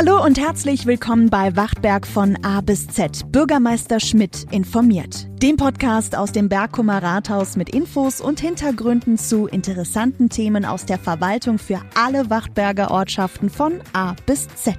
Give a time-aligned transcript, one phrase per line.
[0.00, 3.32] Hallo und herzlich willkommen bei Wachtberg von A bis Z.
[3.32, 5.26] Bürgermeister Schmidt informiert.
[5.42, 11.00] Dem Podcast aus dem Bergkummer Rathaus mit Infos und Hintergründen zu interessanten Themen aus der
[11.00, 14.76] Verwaltung für alle Wachtberger Ortschaften von A bis Z.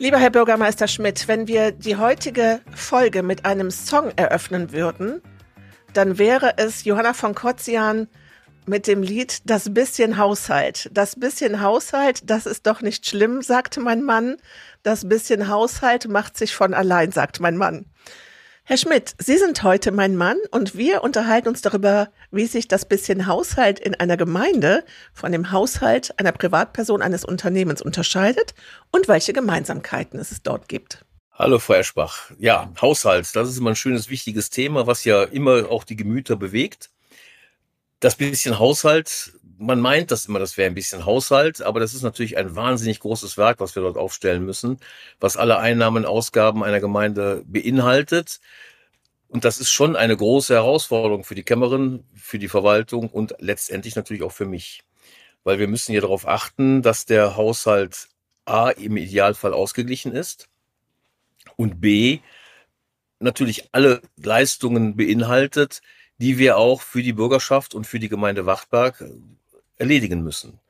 [0.00, 5.22] Lieber Herr Bürgermeister Schmidt, wenn wir die heutige Folge mit einem Song eröffnen würden,
[5.92, 8.08] dann wäre es Johanna von Kotzian
[8.68, 10.88] mit dem Lied Das bisschen Haushalt.
[10.92, 14.36] Das bisschen Haushalt, das ist doch nicht schlimm, sagte mein Mann.
[14.82, 17.86] Das bisschen Haushalt macht sich von allein, sagt mein Mann.
[18.64, 22.84] Herr Schmidt, Sie sind heute mein Mann und wir unterhalten uns darüber, wie sich das
[22.84, 28.54] bisschen Haushalt in einer Gemeinde von dem Haushalt einer Privatperson eines Unternehmens unterscheidet
[28.90, 31.04] und welche Gemeinsamkeiten es dort gibt.
[31.32, 32.32] Hallo, Frau Eschbach.
[32.38, 36.34] Ja, Haushalt, das ist immer ein schönes, wichtiges Thema, was ja immer auch die Gemüter
[36.34, 36.90] bewegt
[38.06, 42.02] das bisschen Haushalt, man meint das immer, das wäre ein bisschen Haushalt, aber das ist
[42.02, 44.78] natürlich ein wahnsinnig großes Werk, was wir dort aufstellen müssen,
[45.18, 48.38] was alle Einnahmen, Ausgaben einer Gemeinde beinhaltet.
[49.26, 53.96] Und das ist schon eine große Herausforderung für die Kämmerin, für die Verwaltung und letztendlich
[53.96, 54.84] natürlich auch für mich.
[55.42, 58.06] Weil wir müssen ja darauf achten, dass der Haushalt
[58.44, 60.48] A im Idealfall ausgeglichen ist
[61.56, 62.20] und B
[63.18, 65.80] natürlich alle Leistungen beinhaltet,
[66.18, 69.10] die wir auch für die Bürgerschaft und für die Gemeinde Wachtberg äh,
[69.78, 70.60] erledigen müssen.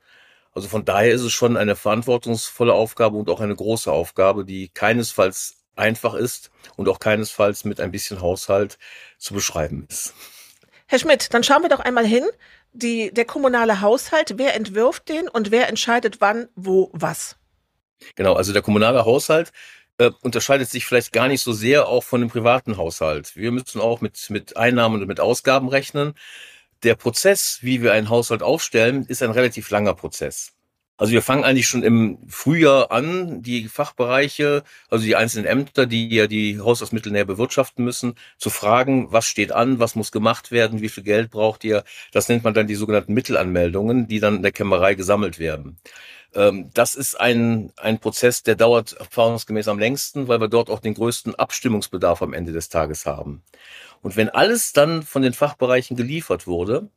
[0.53, 4.69] Also von daher ist es schon eine verantwortungsvolle Aufgabe und auch eine große Aufgabe, die
[4.69, 8.79] keinesfalls einfach ist und auch keinesfalls mit ein bisschen Haushalt
[9.17, 10.13] zu beschreiben ist.
[10.87, 12.25] Herr Schmidt, dann schauen wir doch einmal hin.
[12.73, 17.35] Die, der kommunale Haushalt, wer entwirft den und wer entscheidet wann, wo, was?
[18.15, 19.51] Genau, also der kommunale Haushalt
[19.97, 23.35] äh, unterscheidet sich vielleicht gar nicht so sehr auch von dem privaten Haushalt.
[23.35, 26.13] Wir müssen auch mit, mit Einnahmen und mit Ausgaben rechnen.
[26.83, 30.53] Der Prozess, wie wir einen Haushalt aufstellen, ist ein relativ langer Prozess.
[30.99, 36.09] Also wir fangen eigentlich schon im Frühjahr an, die Fachbereiche, also die einzelnen Ämter, die
[36.09, 40.81] ja die Haushaltsmittel näher bewirtschaften müssen, zu fragen, was steht an, was muss gemacht werden,
[40.81, 41.83] wie viel Geld braucht ihr.
[42.11, 45.77] Das nennt man dann die sogenannten Mittelanmeldungen, die dann in der Kämmerei gesammelt werden.
[46.37, 50.79] Ähm, das ist ein, ein Prozess, der dauert erfahrungsgemäß am längsten, weil wir dort auch
[50.79, 53.43] den größten Abstimmungsbedarf am Ende des Tages haben.
[54.03, 56.89] Und wenn alles dann von den Fachbereichen geliefert wurde,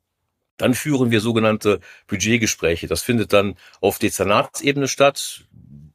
[0.59, 2.87] dann führen wir sogenannte Budgetgespräche.
[2.87, 5.47] Das findet dann auf Dezernatsebene statt.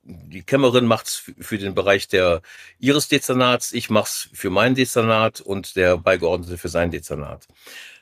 [0.01, 2.41] Die Kämmerin macht's für den Bereich der
[2.79, 7.47] ihres Dezernats, ich mach's für mein Dezernat und der Beigeordnete für sein Dezernat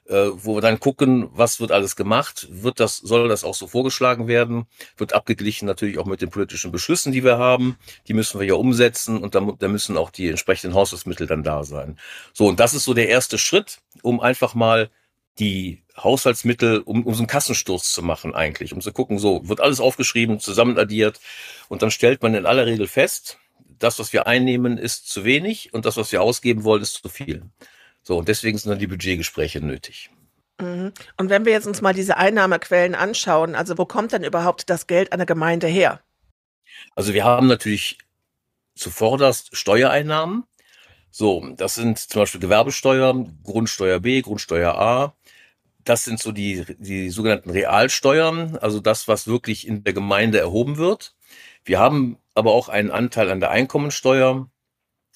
[0.07, 3.67] äh, wo wir dann gucken, was wird alles gemacht, wird das, soll das auch so
[3.67, 4.65] vorgeschlagen werden,
[4.97, 7.77] wird abgeglichen natürlich auch mit den politischen Beschlüssen, die wir haben,
[8.07, 11.63] die müssen wir ja umsetzen und da, da müssen auch die entsprechenden Haushaltsmittel dann da
[11.63, 11.97] sein.
[12.33, 14.89] So, und das ist so der erste Schritt, um einfach mal
[15.39, 19.61] die Haushaltsmittel, um, um so einen Kassensturz zu machen eigentlich, um zu gucken, so wird
[19.61, 21.19] alles aufgeschrieben, zusammenaddiert
[21.69, 23.37] und dann stellt man in aller Regel fest,
[23.79, 27.09] das, was wir einnehmen, ist zu wenig und das, was wir ausgeben wollen, ist zu
[27.09, 27.43] viel.
[28.03, 30.11] So, und deswegen sind dann die Budgetgespräche nötig.
[30.59, 30.93] Mhm.
[31.17, 34.87] Und wenn wir jetzt uns mal diese Einnahmequellen anschauen, also wo kommt denn überhaupt das
[34.87, 36.01] Geld einer Gemeinde her?
[36.95, 37.97] Also wir haben natürlich
[38.75, 40.43] zuvorderst Steuereinnahmen.
[41.11, 45.15] So, das sind zum Beispiel Gewerbesteuer, Grundsteuer B, Grundsteuer A.
[45.83, 50.77] Das sind so die, die sogenannten Realsteuern, also das, was wirklich in der Gemeinde erhoben
[50.77, 51.13] wird.
[51.65, 54.49] Wir haben aber auch einen Anteil an der Einkommensteuer,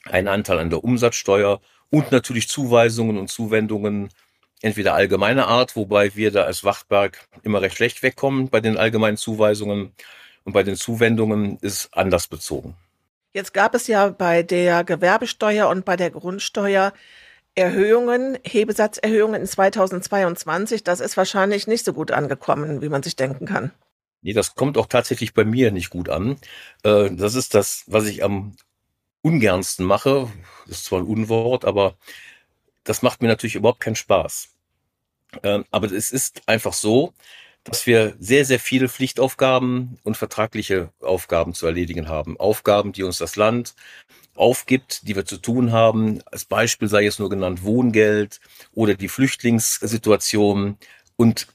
[0.06, 4.10] einen Anteil an der Umsatzsteuer und natürlich Zuweisungen und Zuwendungen
[4.62, 9.18] entweder allgemeiner Art, wobei wir da als Wachtberg immer recht schlecht wegkommen bei den allgemeinen
[9.18, 9.94] Zuweisungen
[10.44, 12.76] und bei den Zuwendungen ist anders bezogen.
[13.34, 16.94] Jetzt gab es ja bei der Gewerbesteuer und bei der Grundsteuer
[17.54, 20.84] Erhöhungen, Hebesatzerhöhungen in 2022.
[20.84, 23.72] Das ist wahrscheinlich nicht so gut angekommen, wie man sich denken kann.
[24.22, 26.38] Nee, das kommt auch tatsächlich bei mir nicht gut an.
[26.84, 28.56] Äh, das ist das, was ich am
[29.22, 30.30] ungernsten mache.
[30.70, 31.96] Ist zwar ein Unwort, aber
[32.84, 34.50] das macht mir natürlich überhaupt keinen Spaß.
[35.44, 37.14] Ähm, aber es ist einfach so,
[37.64, 42.40] dass wir sehr, sehr viele Pflichtaufgaben und vertragliche Aufgaben zu erledigen haben.
[42.40, 43.76] Aufgaben, die uns das Land
[44.36, 46.22] aufgibt, die wir zu tun haben.
[46.32, 48.40] Als Beispiel sei es nur genannt Wohngeld
[48.74, 50.78] oder die Flüchtlingssituation,
[51.18, 51.48] und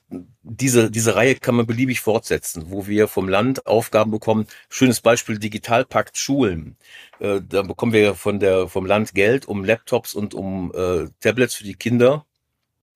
[0.43, 4.47] diese, diese Reihe kann man beliebig fortsetzen, wo wir vom Land Aufgaben bekommen.
[4.69, 6.77] Schönes Beispiel Digitalpakt Schulen.
[7.21, 11.55] Äh, da bekommen wir von der, vom Land Geld, um Laptops und um äh, Tablets
[11.55, 12.27] für die Kinder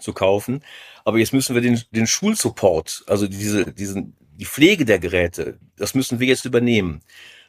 [0.01, 0.65] zu kaufen.
[1.05, 5.95] Aber jetzt müssen wir den, den Schulsupport, also diese, diesen, die Pflege der Geräte, das
[5.95, 7.01] müssen wir jetzt übernehmen.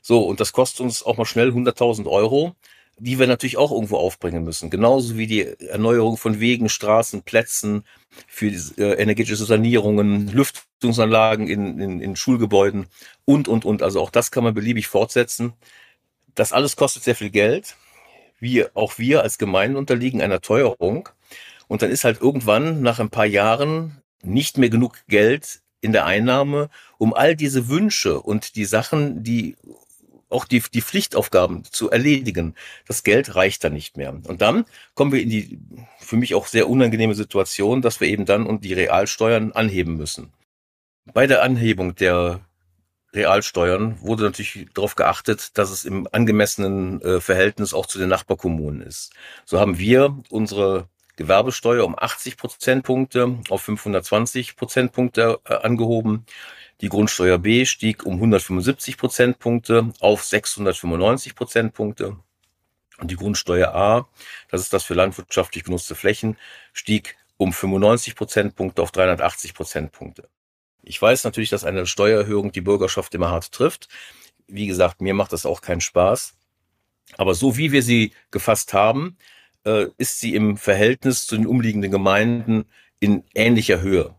[0.03, 2.55] So, und das kostet uns auch mal schnell 100.000 Euro.
[2.99, 4.69] Die wir natürlich auch irgendwo aufbringen müssen.
[4.69, 7.83] Genauso wie die Erneuerung von Wegen, Straßen, Plätzen,
[8.27, 12.87] für äh, energetische Sanierungen, Lüftungsanlagen in, in, in Schulgebäuden
[13.25, 13.83] und, und, und.
[13.83, 15.53] Also auch das kann man beliebig fortsetzen.
[16.33, 17.75] Das alles kostet sehr viel Geld.
[18.39, 21.09] Wir, auch wir als Gemeinden unterliegen einer Teuerung.
[21.67, 26.05] Und dann ist halt irgendwann nach ein paar Jahren nicht mehr genug Geld in der
[26.05, 29.55] Einnahme, um all diese Wünsche und die Sachen, die
[30.29, 32.55] auch die, die Pflichtaufgaben zu erledigen.
[32.87, 34.11] Das Geld reicht dann nicht mehr.
[34.11, 35.59] Und dann kommen wir in die
[35.99, 40.33] für mich auch sehr unangenehme Situation, dass wir eben dann und die Realsteuern anheben müssen.
[41.13, 42.41] Bei der Anhebung der
[43.13, 48.81] Realsteuern wurde natürlich darauf geachtet, dass es im angemessenen äh, Verhältnis auch zu den Nachbarkommunen
[48.81, 49.13] ist.
[49.45, 56.25] So haben wir unsere Gewerbesteuer um 80 Prozentpunkte auf 520 Prozentpunkte äh, angehoben.
[56.81, 62.17] Die Grundsteuer B stieg um 175 Prozentpunkte auf 695 Prozentpunkte.
[62.99, 64.07] Und die Grundsteuer A,
[64.49, 66.37] das ist das für landwirtschaftlich genutzte Flächen,
[66.73, 70.29] stieg um 95 Prozentpunkte auf 380 Prozentpunkte.
[70.83, 73.89] Ich weiß natürlich, dass eine Steuererhöhung die Bürgerschaft immer hart trifft.
[74.47, 76.35] Wie gesagt, mir macht das auch keinen Spaß.
[77.17, 79.17] Aber so wie wir sie gefasst haben,
[79.65, 82.65] äh, ist sie im Verhältnis zu den umliegenden Gemeinden
[82.99, 84.15] in ähnlicher Höhe.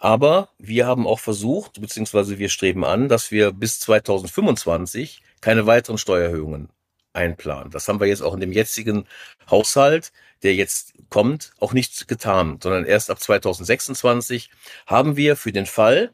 [0.00, 5.98] Aber wir haben auch versucht, beziehungsweise wir streben an, dass wir bis 2025 keine weiteren
[5.98, 6.70] Steuererhöhungen
[7.12, 7.70] einplanen.
[7.70, 9.06] Das haben wir jetzt auch in dem jetzigen
[9.50, 10.12] Haushalt,
[10.42, 14.50] der jetzt kommt, auch nicht getan, sondern erst ab 2026
[14.86, 16.12] haben wir für den Fall,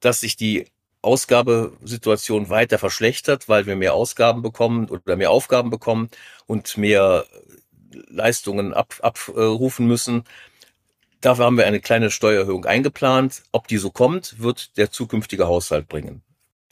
[0.00, 0.66] dass sich die
[1.00, 6.10] Ausgabesituation weiter verschlechtert, weil wir mehr Ausgaben bekommen oder mehr Aufgaben bekommen
[6.46, 7.24] und mehr
[8.08, 10.24] Leistungen ab, abrufen müssen,
[11.22, 13.44] Dafür haben wir eine kleine Steuererhöhung eingeplant.
[13.52, 16.22] Ob die so kommt, wird der zukünftige Haushalt bringen.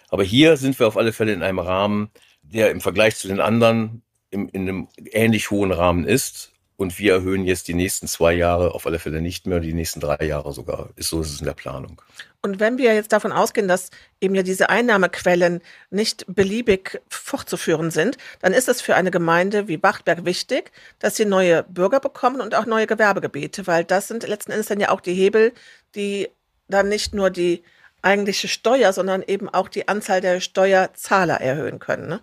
[0.09, 2.11] Aber hier sind wir auf alle Fälle in einem Rahmen,
[2.43, 6.53] der im Vergleich zu den anderen im, in einem ähnlich hohen Rahmen ist.
[6.81, 10.01] Und wir erhöhen jetzt die nächsten zwei Jahre auf alle Fälle nicht mehr, die nächsten
[10.01, 10.89] drei Jahre sogar.
[10.97, 12.01] Ist so ist es in der Planung.
[12.41, 15.61] Und wenn wir jetzt davon ausgehen, dass eben ja diese Einnahmequellen
[15.91, 21.27] nicht beliebig fortzuführen sind, dann ist es für eine Gemeinde wie Bachberg wichtig, dass sie
[21.27, 25.03] neue Bürger bekommen und auch neue Gewerbegebiete, weil das sind letzten Endes dann ja auch
[25.03, 25.53] die Hebel,
[25.95, 26.31] die
[26.67, 27.63] dann nicht nur die
[28.01, 32.09] eigentliche Steuer, sondern eben auch die Anzahl der Steuerzahler erhöhen können.
[32.09, 32.21] Ne?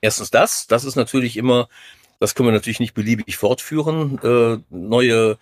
[0.00, 1.68] Erstens das, das ist natürlich immer
[2.18, 4.18] das können wir natürlich nicht beliebig fortführen.
[4.22, 5.38] Äh, neue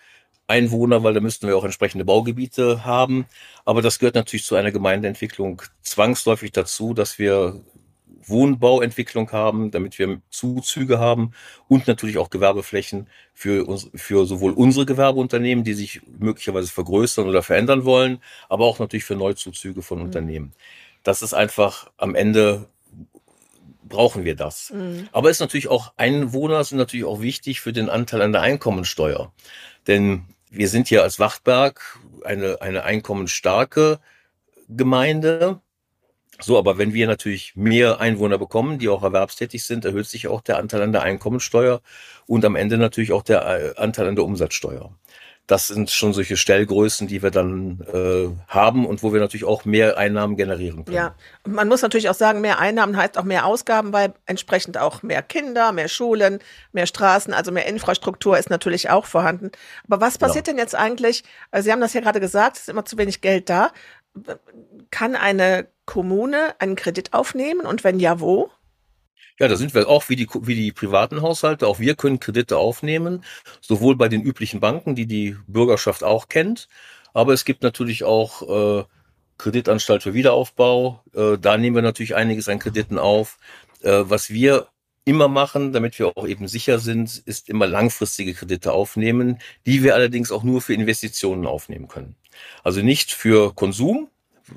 [0.46, 3.26] Einwohner, weil da müssten wir auch entsprechende Baugebiete haben.
[3.64, 7.62] Aber das gehört natürlich zu einer Gemeindeentwicklung zwangsläufig dazu, dass wir
[8.26, 11.32] Wohnbauentwicklung haben, damit wir Zuzüge haben
[11.68, 17.42] und natürlich auch Gewerbeflächen für, uns, für sowohl unsere Gewerbeunternehmen, die sich möglicherweise vergrößern oder
[17.42, 20.04] verändern wollen, aber auch natürlich für Neuzuzüge von mhm.
[20.04, 20.52] Unternehmen.
[21.02, 22.68] Das ist einfach am Ende
[23.88, 24.70] brauchen wir das.
[24.70, 25.08] Mhm.
[25.12, 29.32] Aber ist natürlich auch Einwohner sind natürlich auch wichtig für den Anteil an der Einkommensteuer.
[29.86, 34.00] Denn wir sind hier als Wachtberg eine, eine einkommensstarke
[34.68, 35.60] Gemeinde.
[36.40, 40.40] So, aber wenn wir natürlich mehr Einwohner bekommen, die auch erwerbstätig sind, erhöht sich auch
[40.40, 41.80] der Anteil an der Einkommensteuer
[42.26, 44.92] und am Ende natürlich auch der äh, Anteil an der Umsatzsteuer
[45.46, 49.66] das sind schon solche Stellgrößen, die wir dann äh, haben und wo wir natürlich auch
[49.66, 50.96] mehr Einnahmen generieren können.
[50.96, 51.14] Ja,
[51.46, 55.22] man muss natürlich auch sagen, mehr Einnahmen heißt auch mehr Ausgaben, weil entsprechend auch mehr
[55.22, 56.38] Kinder, mehr Schulen,
[56.72, 59.50] mehr Straßen, also mehr Infrastruktur ist natürlich auch vorhanden.
[59.86, 60.54] Aber was passiert ja.
[60.54, 61.24] denn jetzt eigentlich?
[61.50, 63.70] Also Sie haben das ja gerade gesagt, es ist immer zu wenig Geld da.
[64.90, 68.50] Kann eine Kommune einen Kredit aufnehmen und wenn ja, wo?
[69.40, 71.66] Ja, da sind wir auch wie die, wie die privaten Haushalte.
[71.66, 73.24] Auch wir können Kredite aufnehmen,
[73.60, 76.68] sowohl bei den üblichen Banken, die die Bürgerschaft auch kennt.
[77.14, 78.84] Aber es gibt natürlich auch äh,
[79.38, 81.02] Kreditanstalt für Wiederaufbau.
[81.14, 83.38] Äh, da nehmen wir natürlich einiges an Krediten auf.
[83.82, 84.68] Äh, was wir
[85.04, 89.94] immer machen, damit wir auch eben sicher sind, ist immer langfristige Kredite aufnehmen, die wir
[89.94, 92.16] allerdings auch nur für Investitionen aufnehmen können.
[92.62, 94.08] Also nicht für Konsum,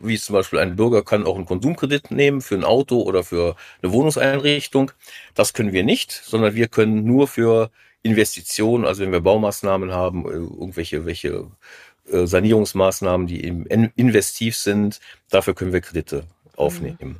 [0.02, 3.56] wie zum Beispiel ein Bürger kann auch einen Konsumkredit nehmen für ein Auto oder für
[3.82, 4.92] eine Wohnungseinrichtung.
[5.34, 7.72] Das können wir nicht, sondern wir können nur für
[8.04, 11.48] Investitionen, also wenn wir Baumaßnahmen haben, äh, irgendwelche welche
[12.10, 16.26] äh, Sanierungsmaßnahmen, die eben investiv sind, dafür können wir Kredite
[16.56, 17.20] aufnehmen.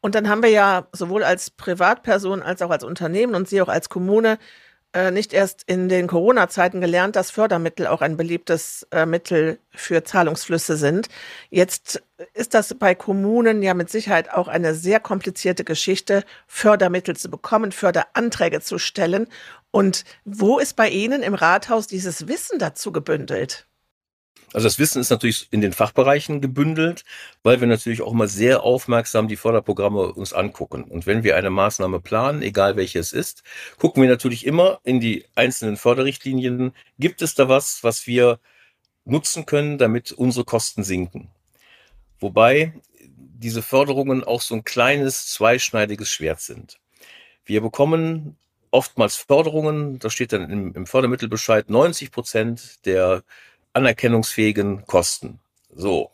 [0.00, 3.68] Und dann haben wir ja sowohl als Privatperson als auch als Unternehmen und Sie auch
[3.68, 4.38] als Kommune
[4.96, 10.04] äh, nicht erst in den Corona-Zeiten gelernt, dass Fördermittel auch ein beliebtes äh, Mittel für
[10.04, 11.08] Zahlungsflüsse sind.
[11.50, 17.28] Jetzt ist das bei Kommunen ja mit Sicherheit auch eine sehr komplizierte Geschichte, Fördermittel zu
[17.30, 19.26] bekommen, Förderanträge zu stellen.
[19.70, 23.65] Und wo ist bei Ihnen im Rathaus dieses Wissen dazu gebündelt?
[24.56, 27.04] Also das Wissen ist natürlich in den Fachbereichen gebündelt,
[27.42, 30.84] weil wir natürlich auch immer sehr aufmerksam die Förderprogramme uns angucken.
[30.84, 33.42] Und wenn wir eine Maßnahme planen, egal welche es ist,
[33.76, 38.40] gucken wir natürlich immer in die einzelnen Förderrichtlinien, gibt es da was, was wir
[39.04, 41.28] nutzen können, damit unsere Kosten sinken.
[42.18, 42.72] Wobei
[43.10, 46.78] diese Förderungen auch so ein kleines zweischneidiges Schwert sind.
[47.44, 48.38] Wir bekommen
[48.70, 53.22] oftmals Förderungen, da steht dann im, im Fördermittelbescheid 90 Prozent der
[53.76, 55.38] anerkennungsfähigen Kosten.
[55.74, 56.10] So,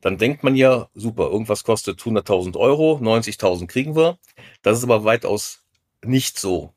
[0.00, 4.18] dann denkt man ja, super, irgendwas kostet 100.000 Euro, 90.000 kriegen wir.
[4.62, 5.62] Das ist aber weitaus
[6.04, 6.72] nicht so,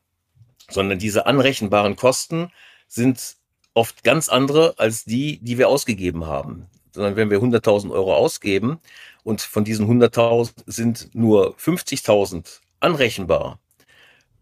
[0.69, 2.51] sondern diese anrechenbaren Kosten
[2.87, 3.37] sind
[3.73, 6.67] oft ganz andere als die, die wir ausgegeben haben.
[6.91, 8.79] Sondern wenn wir 100.000 Euro ausgeben
[9.23, 13.59] und von diesen 100.000 sind nur 50.000 anrechenbar,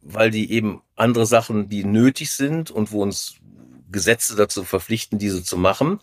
[0.01, 3.40] weil die eben andere Sachen, die nötig sind und wo uns
[3.91, 5.99] Gesetze dazu verpflichten, diese zu machen,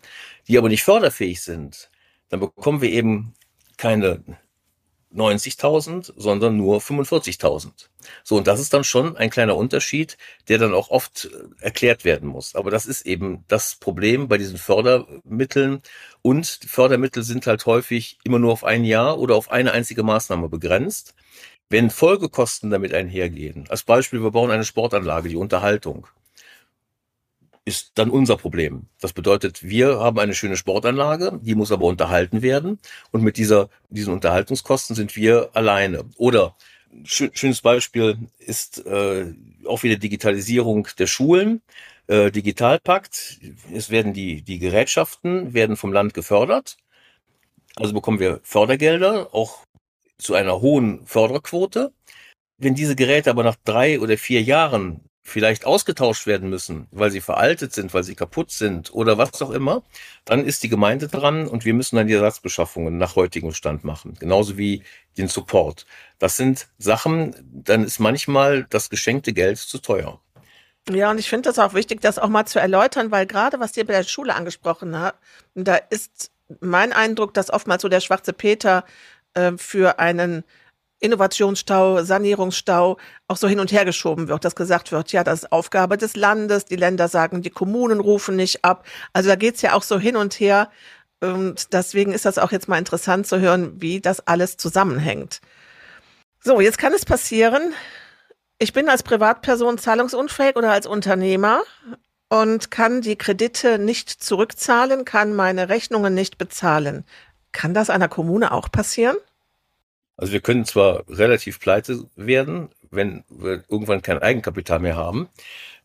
[0.47, 1.89] die aber nicht förderfähig sind,
[2.29, 3.33] dann bekommen wir eben
[3.77, 4.23] keine
[5.13, 7.89] 90.000, sondern nur 45.000.
[8.23, 10.17] So, und das ist dann schon ein kleiner Unterschied,
[10.47, 12.55] der dann auch oft äh, erklärt werden muss.
[12.55, 15.81] Aber das ist eben das Problem bei diesen Fördermitteln.
[16.21, 20.03] Und die Fördermittel sind halt häufig immer nur auf ein Jahr oder auf eine einzige
[20.03, 21.15] Maßnahme begrenzt.
[21.69, 26.07] Wenn Folgekosten damit einhergehen, als Beispiel, wir bauen eine Sportanlage, die Unterhaltung,
[27.69, 28.87] ist dann unser Problem.
[28.99, 32.79] Das bedeutet, wir haben eine schöne Sportanlage, die muss aber unterhalten werden
[33.11, 36.03] und mit dieser, diesen Unterhaltungskosten sind wir alleine.
[36.17, 36.55] Oder
[37.05, 39.33] schönes Beispiel ist äh,
[39.65, 41.61] auch wieder Digitalisierung der Schulen.
[42.07, 43.39] Äh, Digitalpakt.
[43.71, 46.77] Es werden die, die Gerätschaften werden vom Land gefördert.
[47.75, 49.63] Also bekommen wir Fördergelder, auch
[50.17, 51.93] zu einer hohen Förderquote.
[52.57, 57.21] Wenn diese Geräte aber nach drei oder vier Jahren vielleicht ausgetauscht werden müssen, weil sie
[57.21, 59.83] veraltet sind, weil sie kaputt sind oder was auch immer,
[60.25, 64.15] dann ist die Gemeinde dran und wir müssen dann die Ersatzbeschaffungen nach heutigem Stand machen.
[64.19, 64.83] Genauso wie
[65.17, 65.85] den Support.
[66.17, 70.19] Das sind Sachen, dann ist manchmal das geschenkte Geld zu teuer.
[70.89, 73.77] Ja, und ich finde das auch wichtig, das auch mal zu erläutern, weil gerade was
[73.77, 75.19] ihr bei der Schule angesprochen habt,
[75.53, 76.31] da ist
[76.61, 78.85] mein Eindruck, dass oftmals so der schwarze Peter
[79.35, 80.43] äh, für einen
[80.99, 85.51] Innovationsstau, Sanierungsstau auch so hin und her geschoben wird, dass gesagt wird, ja, das ist
[85.51, 88.85] Aufgabe des Landes, die Länder sagen, die Kommunen rufen nicht ab.
[89.13, 90.69] Also da geht's ja auch so hin und her.
[91.21, 95.41] Und deswegen ist das auch jetzt mal interessant zu hören, wie das alles zusammenhängt.
[96.41, 97.73] So, jetzt kann es passieren,
[98.57, 101.61] ich bin als Privatperson zahlungsunfähig oder als Unternehmer
[102.29, 107.05] und kann die Kredite nicht zurückzahlen, kann meine Rechnungen nicht bezahlen.
[107.51, 109.15] Kann das einer Kommune auch passieren?
[110.19, 115.29] Also wir können zwar relativ pleite werden, wenn wir irgendwann kein Eigenkapital mehr haben,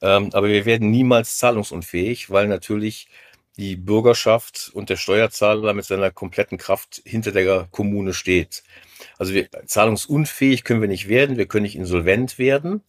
[0.03, 3.07] ähm, aber wir werden niemals zahlungsunfähig, weil natürlich
[3.57, 8.64] die Bürgerschaft und der Steuerzahler mit seiner kompletten Kraft hinter der Kommune steht.
[9.19, 12.83] Also wir, zahlungsunfähig können wir nicht werden, wir können nicht insolvent werden.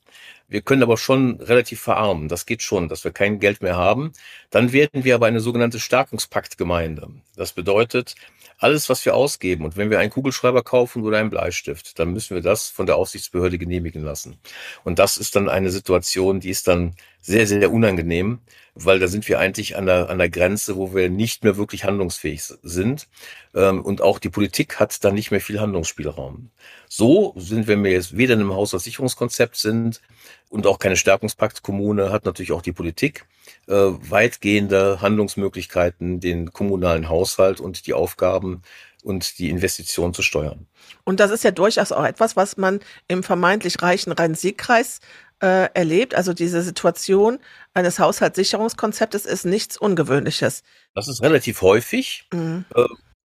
[0.47, 2.27] Wir können aber schon relativ verarmen.
[2.27, 4.13] Das geht schon, dass wir kein Geld mehr haben.
[4.49, 7.09] Dann werden wir aber eine sogenannte Stärkungspaktgemeinde.
[7.35, 8.15] Das bedeutet,
[8.57, 12.35] alles, was wir ausgeben und wenn wir einen Kugelschreiber kaufen oder einen Bleistift, dann müssen
[12.35, 14.37] wir das von der Aufsichtsbehörde genehmigen lassen.
[14.83, 18.39] Und das ist dann eine Situation, die ist dann sehr, sehr unangenehm,
[18.75, 21.85] weil da sind wir eigentlich an der, an der Grenze, wo wir nicht mehr wirklich
[21.85, 23.07] handlungsfähig sind.
[23.53, 26.51] Ähm, und auch die Politik hat da nicht mehr viel Handlungsspielraum.
[26.87, 30.01] So sind, wir jetzt weder in einem Haushaltssicherungskonzept sind
[30.49, 33.25] und auch keine Stärkungspaktkommune, hat natürlich auch die Politik
[33.67, 38.61] äh, weitgehende Handlungsmöglichkeiten, den kommunalen Haushalt und die Aufgaben
[39.03, 40.67] und die Investitionen zu steuern.
[41.03, 44.99] Und das ist ja durchaus auch etwas, was man im vermeintlich reichen Rhein-Sieg-Kreis
[45.41, 46.15] äh, erlebt.
[46.15, 47.39] Also diese Situation
[47.73, 50.63] eines Haushaltssicherungskonzeptes ist nichts Ungewöhnliches.
[50.93, 52.65] Das ist relativ häufig mhm.
[52.73, 52.85] äh,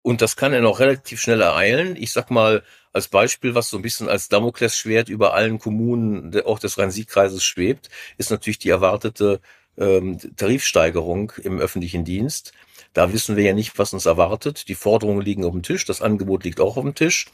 [0.06, 1.96] und das kann er noch relativ schnell ereilen.
[1.96, 2.62] Ich sag mal
[2.96, 7.90] als Beispiel, was so ein bisschen als Damoklesschwert über allen Kommunen auch des Rhein-Sieg-Kreises schwebt,
[8.18, 9.40] ist natürlich die erwartete
[9.78, 12.52] ähm, Tarifsteigerung im öffentlichen Dienst.
[12.94, 14.68] Da wissen wir ja nicht, was uns erwartet.
[14.68, 17.26] Die Forderungen liegen auf dem Tisch, das Angebot liegt auch auf dem Tisch.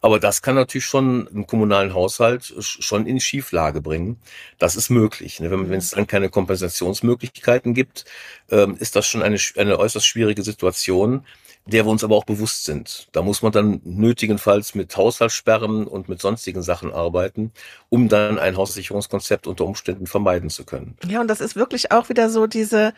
[0.00, 4.20] Aber das kann natürlich schon einen kommunalen Haushalt schon in Schieflage bringen.
[4.58, 5.40] Das ist möglich.
[5.40, 5.50] Ne?
[5.50, 8.04] Wenn, wenn es dann keine Kompensationsmöglichkeiten gibt,
[8.52, 11.26] ähm, ist das schon eine, eine äußerst schwierige Situation,
[11.68, 13.08] der wir uns aber auch bewusst sind.
[13.12, 17.52] Da muss man dann nötigenfalls mit Haushaltssperren und mit sonstigen Sachen arbeiten,
[17.90, 20.96] um dann ein Haussicherungskonzept unter Umständen vermeiden zu können.
[21.06, 22.94] Ja, und das ist wirklich auch wieder so diese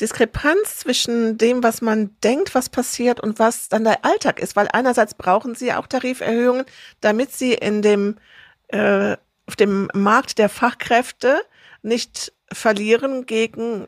[0.00, 4.68] Diskrepanz zwischen dem, was man denkt, was passiert und was dann der Alltag ist, weil
[4.72, 6.64] einerseits brauchen sie auch Tariferhöhungen,
[7.00, 8.16] damit sie in dem
[8.68, 9.16] äh,
[9.46, 11.42] auf dem Markt der Fachkräfte
[11.82, 13.86] nicht verlieren gegen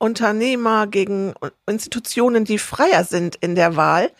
[0.00, 1.34] Unternehmer, gegen
[1.66, 4.10] Institutionen, die freier sind in der Wahl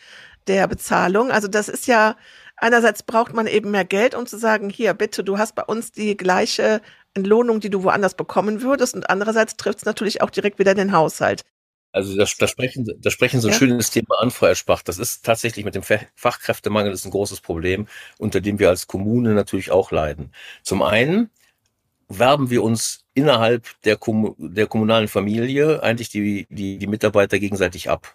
[0.46, 1.30] der Bezahlung.
[1.30, 2.16] Also das ist ja,
[2.56, 5.90] einerseits braucht man eben mehr Geld, um zu sagen, hier, bitte, du hast bei uns
[5.90, 6.82] die gleiche
[7.14, 8.94] Entlohnung, die du woanders bekommen würdest.
[8.94, 11.44] Und andererseits trifft es natürlich auch direkt wieder den Haushalt.
[11.92, 13.58] Also da, da sprechen, da sprechen so ein ja.
[13.58, 14.82] schönes Thema an, Frau Erspach.
[14.82, 19.34] Das ist tatsächlich mit dem Fachkräftemangel ist ein großes Problem, unter dem wir als Kommune
[19.34, 20.32] natürlich auch leiden.
[20.62, 21.30] Zum einen
[22.08, 27.90] werben wir uns innerhalb der, Kom der kommunalen Familie eigentlich die, die, die Mitarbeiter gegenseitig
[27.90, 28.14] ab.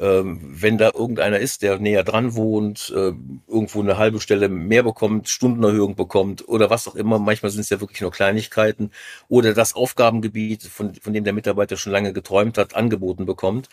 [0.00, 3.12] Ähm, wenn da irgendeiner ist, der näher dran wohnt, äh,
[3.48, 7.70] irgendwo eine halbe Stelle mehr bekommt, Stundenerhöhung bekommt oder was auch immer, manchmal sind es
[7.70, 8.92] ja wirklich nur Kleinigkeiten
[9.28, 13.68] oder das Aufgabengebiet, von, von dem der Mitarbeiter schon lange geträumt hat, angeboten bekommt,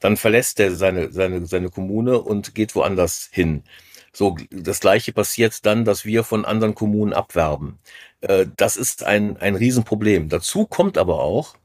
[0.00, 3.62] dann verlässt er seine, seine, seine Kommune und geht woanders hin.
[4.12, 7.78] So, das Gleiche passiert dann, dass wir von anderen Kommunen abwerben.
[8.20, 10.28] Äh, das ist ein, ein Riesenproblem.
[10.28, 11.56] Dazu kommt aber auch,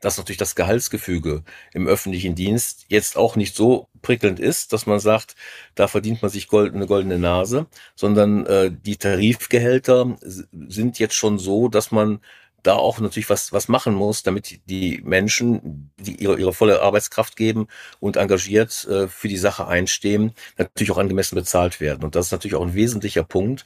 [0.00, 5.00] dass natürlich das Gehaltsgefüge im öffentlichen Dienst jetzt auch nicht so prickelnd ist, dass man
[5.00, 5.36] sagt,
[5.74, 11.38] da verdient man sich gold, eine goldene Nase, sondern äh, die Tarifgehälter sind jetzt schon
[11.38, 12.20] so, dass man
[12.66, 17.36] da auch natürlich was, was machen muss, damit die Menschen, die ihre, ihre volle Arbeitskraft
[17.36, 17.68] geben
[18.00, 22.04] und engagiert äh, für die Sache einstehen, natürlich auch angemessen bezahlt werden.
[22.04, 23.64] Und das ist natürlich auch ein wesentlicher Punkt,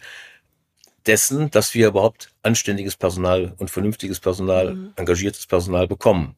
[1.06, 4.92] dessen, dass wir überhaupt anständiges Personal und vernünftiges Personal, mhm.
[4.96, 6.36] engagiertes Personal bekommen.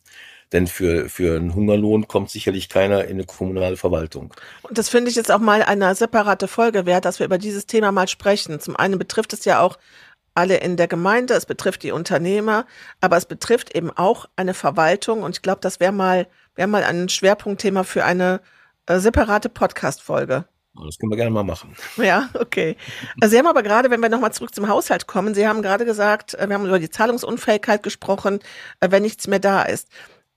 [0.53, 4.35] Denn für, für einen Hungerlohn kommt sicherlich keiner in eine kommunale Verwaltung.
[4.63, 7.67] Und das finde ich jetzt auch mal eine separate Folge wert, dass wir über dieses
[7.67, 8.61] Thema mal sprechen.
[8.61, 9.79] Zum einen betrifft es ja auch
[10.35, 12.67] alle in der Gemeinde, es betrifft die Unternehmer,
[13.01, 15.23] aber es betrifft eben auch eine Verwaltung.
[15.23, 18.41] Und ich glaube, das wäre mal, wäre mal ein Schwerpunktthema für eine
[18.87, 20.45] äh, separate Podcast-Folge.
[20.75, 21.77] Das können wir gerne mal machen.
[21.97, 22.77] Ja, okay.
[23.23, 26.35] Sie haben aber gerade, wenn wir nochmal zurück zum Haushalt kommen, Sie haben gerade gesagt,
[26.35, 28.41] äh, wir haben über die Zahlungsunfähigkeit gesprochen,
[28.81, 29.89] äh, wenn nichts mehr da ist.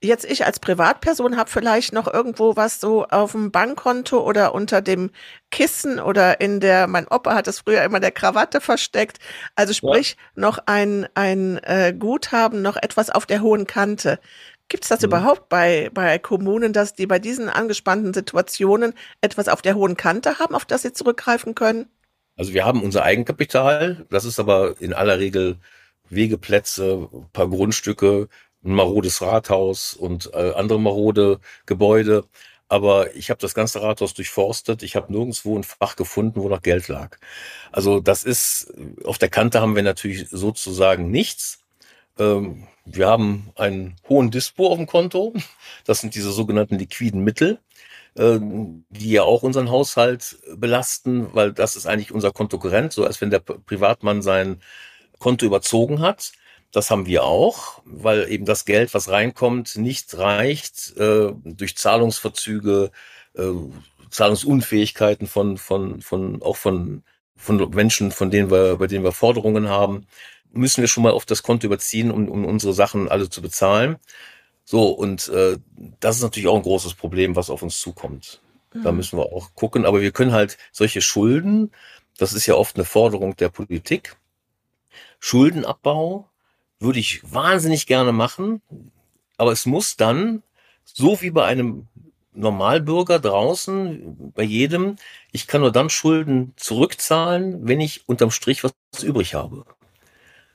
[0.04, 4.82] Jetzt ich als Privatperson habe vielleicht noch irgendwo was so auf dem Bankkonto oder unter
[4.82, 5.10] dem
[5.52, 9.20] Kissen oder in der, mein Opa hat es früher immer der Krawatte versteckt.
[9.56, 10.42] Also sprich ja.
[10.42, 14.20] noch ein, ein äh, Guthaben, noch etwas auf der hohen Kante.
[14.68, 15.08] Gibt es das mhm.
[15.08, 20.40] überhaupt bei, bei Kommunen, dass die bei diesen angespannten Situationen etwas auf der hohen Kante
[20.40, 21.88] haben, auf das sie zurückgreifen können?
[22.38, 25.58] Also wir haben unser Eigenkapital, das ist aber in aller Regel
[26.10, 28.28] Wegeplätze, ein paar Grundstücke,
[28.66, 32.26] ein marodes Rathaus und äh, andere marode Gebäude.
[32.68, 34.82] Aber ich habe das ganze Rathaus durchforstet.
[34.82, 37.18] Ich habe nirgendwo ein Fach gefunden, wo noch Geld lag.
[37.72, 38.74] Also das ist,
[39.04, 41.60] auf der Kante haben wir natürlich sozusagen nichts.
[42.18, 45.34] Ähm, wir haben einen hohen Dispo auf dem Konto.
[45.86, 47.60] Das sind diese sogenannten liquiden Mittel,
[48.16, 53.22] äh, die ja auch unseren Haushalt belasten, weil das ist eigentlich unser Kontokurrent, so als
[53.22, 54.62] wenn der Privatmann sein
[55.20, 56.32] Konto überzogen hat.
[56.76, 62.92] Das haben wir auch, weil eben das Geld, was reinkommt, nicht reicht äh, durch Zahlungsverzüge,
[63.36, 63.52] äh,
[64.10, 67.04] Zahlungsunfähigkeiten von, von, von, auch von,
[67.38, 70.06] von Menschen, von denen wir, bei denen wir Forderungen haben
[70.52, 73.98] müssen wir schon mal auf das Konto überziehen, um, um unsere Sachen alle zu bezahlen.
[74.64, 75.58] So, und äh,
[76.00, 78.42] das ist natürlich auch ein großes Problem, was auf uns zukommt.
[78.74, 78.84] Mhm.
[78.84, 79.86] Da müssen wir auch gucken.
[79.86, 81.72] Aber wir können halt solche Schulden,
[82.18, 84.16] das ist ja oft eine Forderung der Politik.
[85.20, 86.30] Schuldenabbau
[86.80, 88.62] würde ich wahnsinnig gerne machen,
[89.38, 90.44] aber es muss dann,
[90.84, 91.88] so wie bei einem
[92.34, 94.98] Normalbürger draußen, bei jedem,
[95.32, 99.66] ich kann nur dann Schulden zurückzahlen, wenn ich unterm Strich was übrig habe.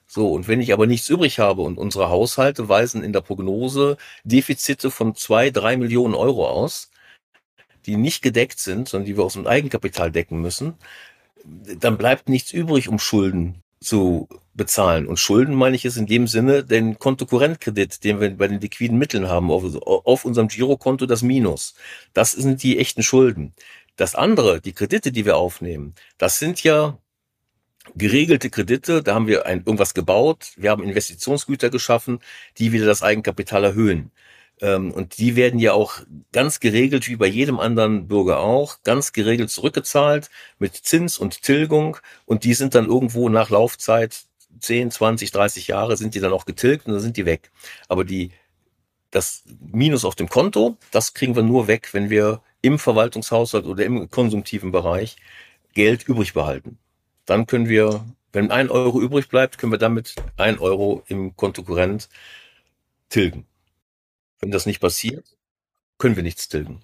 [0.06, 3.96] So, und wenn ich aber nichts übrig habe und unsere Haushalte weisen in der Prognose
[4.24, 6.90] Defizite von zwei, drei Millionen Euro aus,
[7.86, 10.74] die nicht gedeckt sind, sondern die wir aus dem Eigenkapital decken müssen,
[11.44, 15.06] dann bleibt nichts übrig, um Schulden zu bezahlen.
[15.06, 18.98] Und Schulden meine ich es in dem Sinne, den Kontokurrentkredit, den wir bei den liquiden
[18.98, 21.74] Mitteln haben, auf, auf unserem Girokonto das Minus.
[22.12, 23.54] Das sind die echten Schulden.
[23.96, 26.98] Das andere, die Kredite, die wir aufnehmen, das sind ja
[27.94, 32.20] geregelte Kredite, da haben wir ein, irgendwas gebaut, wir haben Investitionsgüter geschaffen,
[32.58, 34.10] die wieder das Eigenkapital erhöhen.
[34.60, 36.00] Ähm, und die werden ja auch
[36.32, 41.96] ganz geregelt, wie bei jedem anderen Bürger auch, ganz geregelt zurückgezahlt mit Zins und Tilgung.
[42.26, 44.24] Und die sind dann irgendwo nach Laufzeit
[44.60, 47.50] 10, 20, 30 Jahre sind die dann auch getilgt und dann sind die weg.
[47.88, 48.32] Aber die,
[49.10, 53.84] das Minus auf dem Konto, das kriegen wir nur weg, wenn wir im Verwaltungshaushalt oder
[53.84, 55.16] im konsumtiven Bereich
[55.72, 56.78] Geld übrig behalten
[57.30, 62.08] dann können wir, wenn ein Euro übrig bleibt, können wir damit ein Euro im Kontokurrent
[63.08, 63.46] tilgen.
[64.40, 65.36] Wenn das nicht passiert,
[65.98, 66.80] können wir nichts tilgen.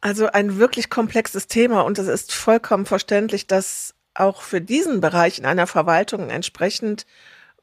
[0.00, 5.38] Also ein wirklich komplexes Thema und es ist vollkommen verständlich, dass auch für diesen Bereich
[5.38, 7.06] in einer Verwaltung entsprechend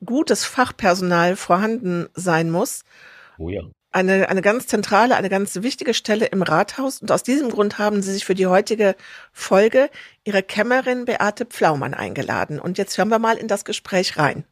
[0.03, 2.83] gutes Fachpersonal vorhanden sein muss.
[3.37, 3.61] Oh ja.
[3.91, 7.01] eine, eine ganz zentrale, eine ganz wichtige Stelle im Rathaus.
[7.01, 8.95] Und aus diesem Grund haben Sie sich für die heutige
[9.31, 9.89] Folge
[10.23, 12.59] Ihre Kämmerin Beate Pflaumann eingeladen.
[12.59, 14.45] Und jetzt hören wir mal in das Gespräch rein.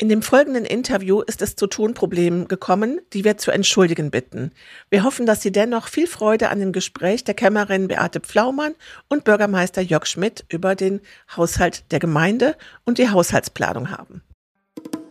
[0.00, 4.52] In dem folgenden Interview ist es zu Tonproblemen gekommen, die wir zu entschuldigen bitten.
[4.90, 8.76] Wir hoffen, dass Sie dennoch viel Freude an dem Gespräch der Kämmerin Beate Pflaumann
[9.08, 11.00] und Bürgermeister Jörg Schmidt über den
[11.36, 14.22] Haushalt der Gemeinde und die Haushaltsplanung haben.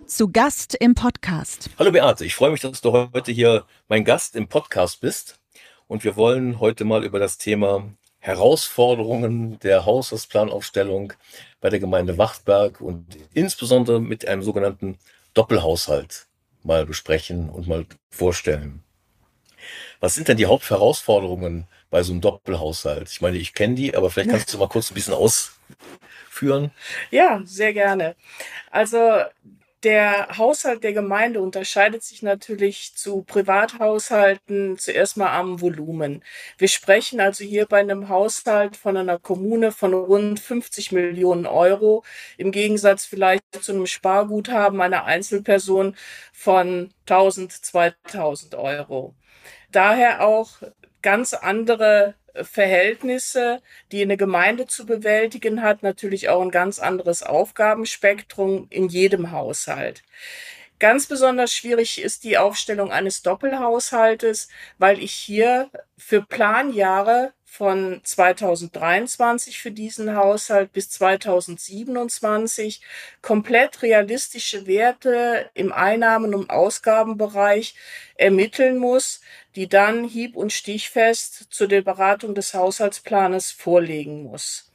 [0.06, 1.70] Zu Gast im Podcast.
[1.78, 5.38] Hallo Beate, ich freue mich, dass du heute hier mein Gast im Podcast bist.
[5.88, 7.84] Und wir wollen heute mal über das Thema
[8.28, 11.14] Herausforderungen der Haushaltsplanaufstellung
[11.62, 15.00] bei der Gemeinde Wachtberg und insbesondere mit einem sogenannten
[15.34, 16.28] Doppelhaushalt
[16.62, 18.84] mal besprechen und mal vorstellen.
[20.02, 23.10] Was sind denn die Hauptherausforderungen bei so einem Doppelhaushalt?
[23.10, 26.72] Ich meine, ich kenne die, aber vielleicht kannst du mal kurz ein bisschen ausführen.
[27.12, 28.18] Ja, sehr gerne.
[28.70, 29.22] Also
[29.88, 36.26] der Haushalt der Gemeinde unterscheidet sich natürlich zu Privathaushalten zuerst mal am Volumen.
[36.58, 42.04] Wir sprechen also hier bei einem Haushalt von einer Kommune von rund 50 Millionen Euro,
[42.36, 45.96] im Gegensatz vielleicht zu einem Sparguthaben einer Einzelperson
[46.34, 49.16] von 1000, 2000 Euro.
[49.72, 50.50] Daher auch
[51.02, 58.68] ganz andere Verhältnisse, die eine Gemeinde zu bewältigen hat, natürlich auch ein ganz anderes Aufgabenspektrum
[58.70, 60.04] in jedem Haushalt.
[60.80, 69.60] Ganz besonders schwierig ist die Aufstellung eines Doppelhaushaltes, weil ich hier für Planjahre von 2023
[69.60, 72.82] für diesen Haushalt bis 2027
[73.24, 77.74] komplett realistische Werte im Einnahmen- und Ausgabenbereich
[78.14, 79.22] ermitteln muss,
[79.56, 84.72] die dann hieb- und stichfest zu der Beratung des Haushaltsplanes vorlegen muss.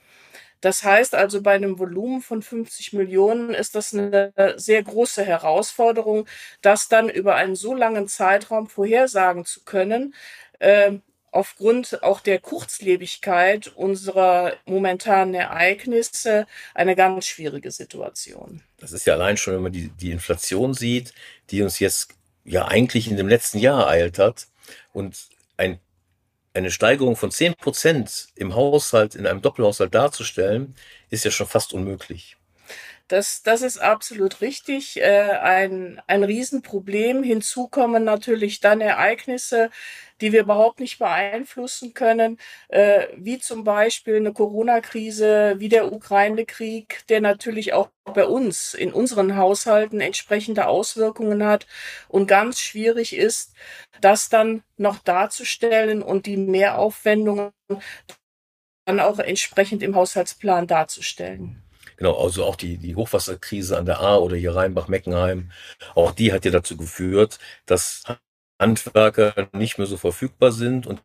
[0.62, 6.27] Das heißt also, bei einem Volumen von 50 Millionen ist das eine sehr große Herausforderung,
[6.62, 10.14] das dann über einen so langen Zeitraum vorhersagen zu können,
[10.61, 10.92] äh,
[11.31, 18.62] aufgrund auch der Kurzlebigkeit unserer momentanen Ereignisse eine ganz schwierige Situation.
[18.79, 21.12] Das ist ja allein schon, wenn man die, die Inflation sieht,
[21.51, 24.46] die uns jetzt ja eigentlich in dem letzten Jahr ereilt hat,
[24.92, 25.16] und
[25.57, 25.79] ein,
[26.55, 30.75] eine Steigerung von zehn Prozent im Haushalt, in einem Doppelhaushalt darzustellen,
[31.11, 32.37] ist ja schon fast unmöglich.
[33.12, 34.98] Das, das ist absolut richtig.
[34.98, 37.22] Äh, ein, ein Riesenproblem.
[37.22, 39.68] Hinzu kommen natürlich dann Ereignisse,
[40.22, 47.07] die wir überhaupt nicht beeinflussen können, äh, wie zum Beispiel eine Corona-Krise, wie der Ukraine-Krieg,
[47.11, 51.66] der natürlich auch bei uns in unseren Haushalten entsprechende Auswirkungen hat
[52.09, 53.53] und ganz schwierig ist,
[54.01, 57.51] das dann noch darzustellen und die Mehraufwendungen
[58.87, 61.62] dann auch entsprechend im Haushaltsplan darzustellen.
[62.03, 65.53] Genau, also auch die, die Hochwasserkrise an der A oder hier Rheinbach-Meckenheim,
[65.95, 68.03] auch die hat ja dazu geführt, dass
[68.61, 71.01] Handwerker nicht mehr so verfügbar sind und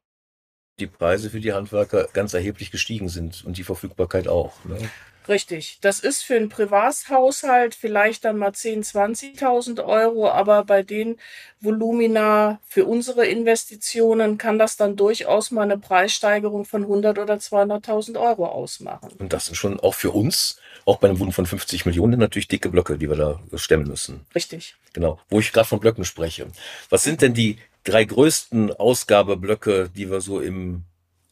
[0.80, 4.66] die Preise für die Handwerker ganz erheblich gestiegen sind und die Verfügbarkeit auch.
[4.66, 4.90] Ne?
[5.28, 5.78] Richtig.
[5.82, 11.20] Das ist für einen Privathaushalt vielleicht dann mal 10.000, 20.000 Euro, aber bei den
[11.60, 18.20] Volumina für unsere Investitionen kann das dann durchaus mal eine Preissteigerung von 100 oder 200.000
[18.20, 19.12] Euro ausmachen.
[19.20, 22.48] Und das sind schon auch für uns, auch bei einem Volumen von 50 Millionen, natürlich
[22.48, 24.26] dicke Blöcke, die wir da stemmen müssen.
[24.34, 24.76] Richtig.
[24.94, 25.20] Genau.
[25.30, 26.48] Wo ich gerade von Blöcken spreche.
[26.90, 30.84] Was sind denn die drei größten Ausgabeblöcke, die wir so in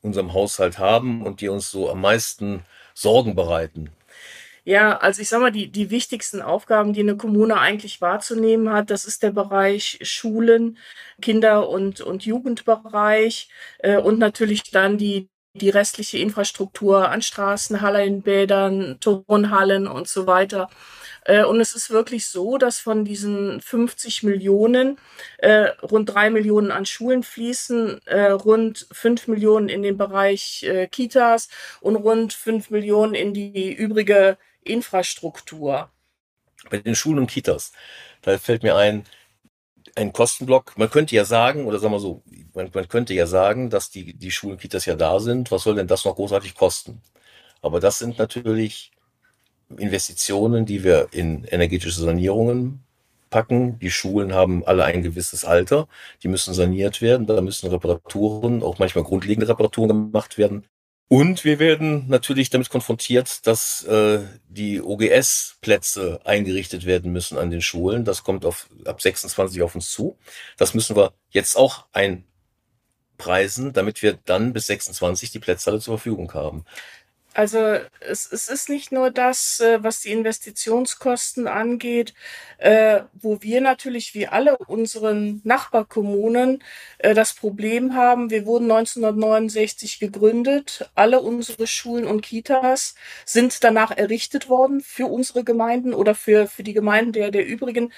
[0.01, 3.91] unserem Haushalt haben und die uns so am meisten Sorgen bereiten?
[4.65, 8.89] Ja, also ich sag mal, die, die wichtigsten Aufgaben, die eine Kommune eigentlich wahrzunehmen hat,
[8.89, 10.77] das ist der Bereich Schulen,
[11.21, 13.47] Kinder- und, und Jugendbereich
[13.79, 20.69] äh, und natürlich dann die, die restliche Infrastruktur an Straßen, Hallenbädern, Turnhallen und so weiter.
[21.23, 24.97] Äh, und es ist wirklich so, dass von diesen 50 Millionen
[25.37, 30.87] äh, rund drei Millionen an Schulen fließen, äh, rund fünf Millionen in den Bereich äh,
[30.87, 31.49] Kitas
[31.81, 35.89] und rund fünf Millionen in die übrige Infrastruktur.
[36.69, 37.71] Bei den Schulen und Kitas,
[38.21, 39.05] da fällt mir ein,
[39.95, 40.77] ein Kostenblock.
[40.77, 42.21] Man könnte ja sagen, oder sagen wir so,
[42.53, 45.51] man, man könnte ja sagen, dass die, die Schulen, Kitas ja da sind.
[45.51, 47.01] Was soll denn das noch großartig kosten?
[47.61, 48.91] Aber das sind natürlich
[49.77, 52.83] Investitionen, die wir in energetische Sanierungen
[53.29, 53.79] packen.
[53.79, 55.87] Die Schulen haben alle ein gewisses Alter.
[56.23, 57.25] Die müssen saniert werden.
[57.27, 60.65] Da müssen Reparaturen, auch manchmal grundlegende Reparaturen gemacht werden.
[61.07, 67.61] Und wir werden natürlich damit konfrontiert, dass äh, die OGS-Plätze eingerichtet werden müssen an den
[67.61, 68.05] Schulen.
[68.05, 70.17] Das kommt auf, ab 26 auf uns zu.
[70.57, 75.99] Das müssen wir jetzt auch einpreisen, damit wir dann bis 26 die Plätze alle zur
[75.99, 76.65] Verfügung haben.
[77.35, 82.13] Also es, es ist nicht nur das, äh, was die Investitionskosten angeht,
[82.59, 86.63] äh, wo wir natürlich wie alle unseren Nachbarkommunen
[86.97, 88.29] äh, das Problem haben.
[88.29, 90.89] Wir wurden 1969 gegründet.
[90.95, 92.95] Alle unsere Schulen und Kitas
[93.25, 97.91] sind danach errichtet worden für unsere Gemeinden oder für, für die Gemeinden der, der übrigen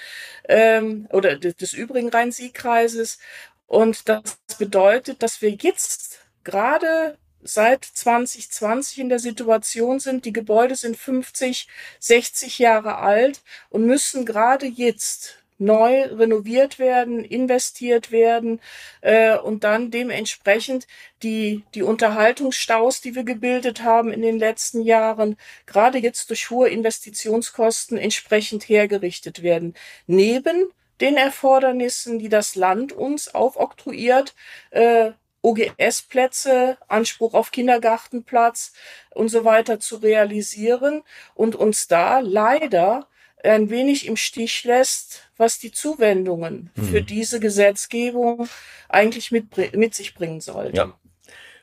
[0.48, 3.20] ähm, oder des, des übrigen Rhein-Sieg-Kreises.
[3.68, 10.76] Und das bedeutet, dass wir jetzt gerade seit 2020 in der Situation sind, die Gebäude
[10.76, 11.68] sind 50,
[12.00, 18.60] 60 Jahre alt und müssen gerade jetzt neu renoviert werden, investiert werden
[19.00, 20.86] äh, und dann dementsprechend
[21.22, 26.68] die, die Unterhaltungsstaus, die wir gebildet haben in den letzten Jahren, gerade jetzt durch hohe
[26.68, 29.74] Investitionskosten entsprechend hergerichtet werden.
[30.06, 30.70] Neben
[31.00, 34.34] den Erfordernissen, die das Land uns aufoktroyiert,
[34.70, 38.72] äh, OGS-Plätze, Anspruch auf Kindergartenplatz
[39.10, 41.02] und so weiter zu realisieren
[41.34, 43.06] und uns da leider
[43.44, 46.88] ein wenig im Stich lässt, was die Zuwendungen mhm.
[46.88, 48.48] für diese Gesetzgebung
[48.88, 50.76] eigentlich mit, mit sich bringen sollten.
[50.76, 50.92] Ja,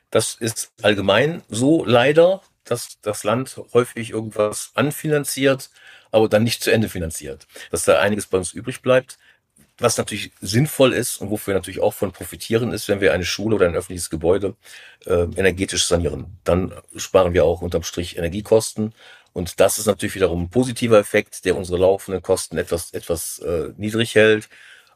[0.10, 5.70] das ist allgemein so leider, dass das Land häufig irgendwas anfinanziert,
[6.12, 7.48] aber dann nicht zu Ende finanziert.
[7.72, 9.18] Dass da einiges bei uns übrig bleibt.
[9.78, 13.26] Was natürlich sinnvoll ist und wofür wir natürlich auch von profitieren, ist, wenn wir eine
[13.26, 14.56] Schule oder ein öffentliches Gebäude
[15.06, 16.38] äh, energetisch sanieren.
[16.46, 18.94] Dann sparen wir auch unterm Strich Energiekosten.
[19.34, 23.74] Und das ist natürlich wiederum ein positiver Effekt, der unsere laufenden Kosten etwas, etwas äh,
[23.76, 24.48] niedrig hält.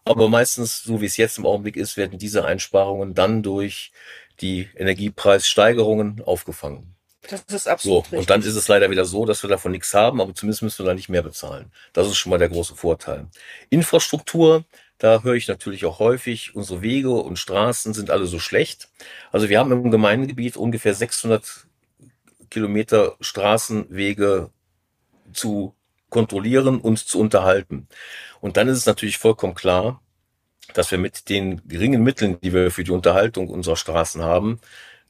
[0.06, 3.92] Aber meistens, so wie es jetzt im Augenblick ist, werden diese Einsparungen dann durch
[4.40, 6.96] die Energiepreissteigerungen aufgefangen.
[7.28, 9.94] Das ist absolut so, Und dann ist es leider wieder so, dass wir davon nichts
[9.94, 11.72] haben, aber zumindest müssen wir da nicht mehr bezahlen.
[11.94, 13.28] Das ist schon mal der große Vorteil.
[13.70, 14.64] Infrastruktur,
[15.00, 18.90] da höre ich natürlich auch häufig, unsere Wege und Straßen sind alle so schlecht.
[19.32, 21.68] Also wir haben im Gemeindegebiet ungefähr 600
[22.50, 24.50] Kilometer Straßenwege
[25.34, 25.76] zu
[26.10, 27.88] kontrollieren und zu unterhalten.
[28.42, 30.02] Und dann ist es natürlich vollkommen klar,
[30.74, 34.60] dass wir mit den geringen Mitteln, die wir für die Unterhaltung unserer Straßen haben,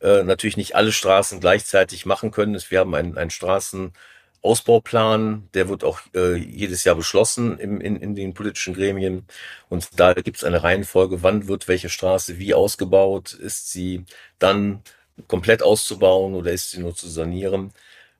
[0.02, 2.62] äh, natürlich nicht alle Straßen gleichzeitig machen können.
[2.70, 8.16] Wir haben einen, einen Straßenausbauplan, der wird auch äh, jedes Jahr beschlossen im, in, in
[8.16, 9.26] den politischen Gremien.
[9.70, 14.06] Und da gibt es eine Reihenfolge, wann wird welche Straße wie ausgebaut, ist sie
[14.40, 14.82] dann
[15.28, 17.74] komplett auszubauen oder ist sie nur zu sanieren.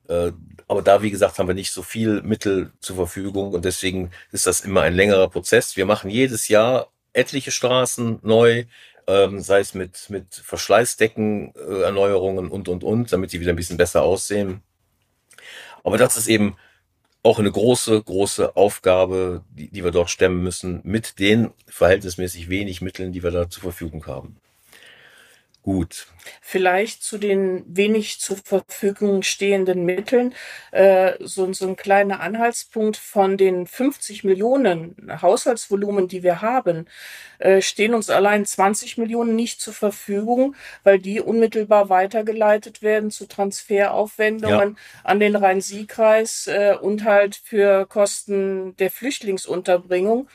[0.08, 0.32] Äh,
[0.68, 4.46] aber da, wie gesagt, haben wir nicht so viel Mittel zur Verfügung und deswegen ist
[4.46, 5.76] das immer ein längerer Prozess.
[5.76, 8.64] Wir machen jedes Jahr etliche Straßen neu
[9.10, 13.56] ähm, sei es mit, mit Verschleißdecken, äh, Erneuerungen und, und, und, damit die wieder ein
[13.56, 14.62] bisschen besser aussehen.
[15.82, 16.56] Aber das ist eben
[17.22, 22.80] auch eine große, große Aufgabe, die, die wir dort stemmen müssen, mit den verhältnismäßig wenig
[22.80, 24.36] Mitteln, die wir da zur Verfügung haben.
[25.62, 26.06] Gut.
[26.40, 30.34] Vielleicht zu den wenig zur Verfügung stehenden Mitteln
[30.70, 36.86] äh, so, so ein kleiner Anhaltspunkt von den 50 Millionen Haushaltsvolumen, die wir haben,
[37.40, 43.26] äh, stehen uns allein 20 Millionen nicht zur Verfügung, weil die unmittelbar weitergeleitet werden zu
[43.28, 45.00] Transferaufwendungen ja.
[45.04, 50.26] an den Rhein-Sieg-Kreis äh, und halt für Kosten der Flüchtlingsunterbringung.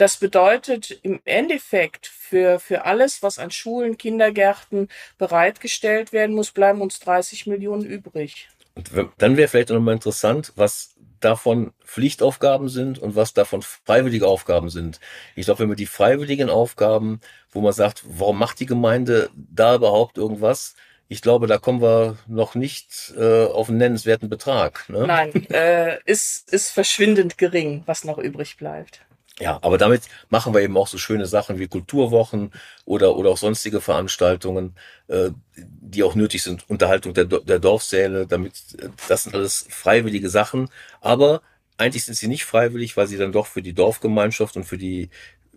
[0.00, 6.80] Das bedeutet im Endeffekt für, für alles, was an Schulen, Kindergärten bereitgestellt werden muss, bleiben
[6.80, 8.48] uns 30 Millionen übrig.
[8.74, 14.70] Und dann wäre vielleicht nochmal interessant, was davon Pflichtaufgaben sind und was davon freiwillige Aufgaben
[14.70, 15.00] sind.
[15.36, 19.74] Ich glaube, wenn wir die freiwilligen Aufgaben, wo man sagt, warum macht die Gemeinde da
[19.74, 20.76] überhaupt irgendwas?
[21.08, 24.88] Ich glaube, da kommen wir noch nicht äh, auf einen nennenswerten Betrag.
[24.88, 25.06] Ne?
[25.06, 29.02] Nein, äh, ist, ist verschwindend gering, was noch übrig bleibt.
[29.40, 32.52] Ja, aber damit machen wir eben auch so schöne Sachen wie Kulturwochen
[32.84, 34.76] oder, oder auch sonstige Veranstaltungen,
[35.08, 36.68] äh, die auch nötig sind.
[36.68, 40.68] Unterhaltung der, der Dorfsäle, damit, äh, das sind alles freiwillige Sachen.
[41.00, 41.40] Aber
[41.78, 45.08] eigentlich sind sie nicht freiwillig, weil sie dann doch für die Dorfgemeinschaft und für die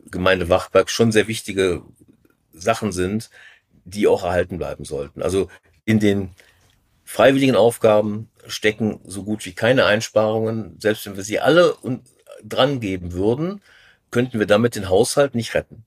[0.10, 1.82] Gemeinde Wachberg schon sehr wichtige
[2.54, 3.30] Sachen sind,
[3.84, 5.22] die auch erhalten bleiben sollten.
[5.22, 5.50] Also
[5.84, 6.30] in den
[7.04, 11.76] freiwilligen Aufgaben stecken so gut wie keine Einsparungen, selbst wenn wir sie alle
[12.43, 13.62] dran geben würden,
[14.12, 15.86] könnten wir damit den Haushalt nicht retten.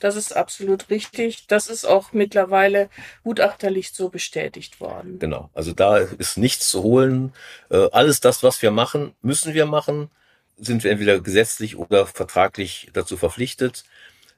[0.00, 1.46] Das ist absolut richtig.
[1.46, 2.88] Das ist auch mittlerweile
[3.22, 5.18] gutachterlich so bestätigt worden.
[5.18, 5.50] Genau.
[5.54, 7.32] Also da ist nichts zu holen.
[7.70, 10.10] Äh, alles das, was wir machen, müssen wir machen.
[10.56, 13.84] Sind wir entweder gesetzlich oder vertraglich dazu verpflichtet.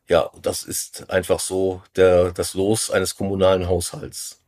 [0.08, 4.40] Ja, das ist einfach so der, das Los eines kommunalen Haushalts.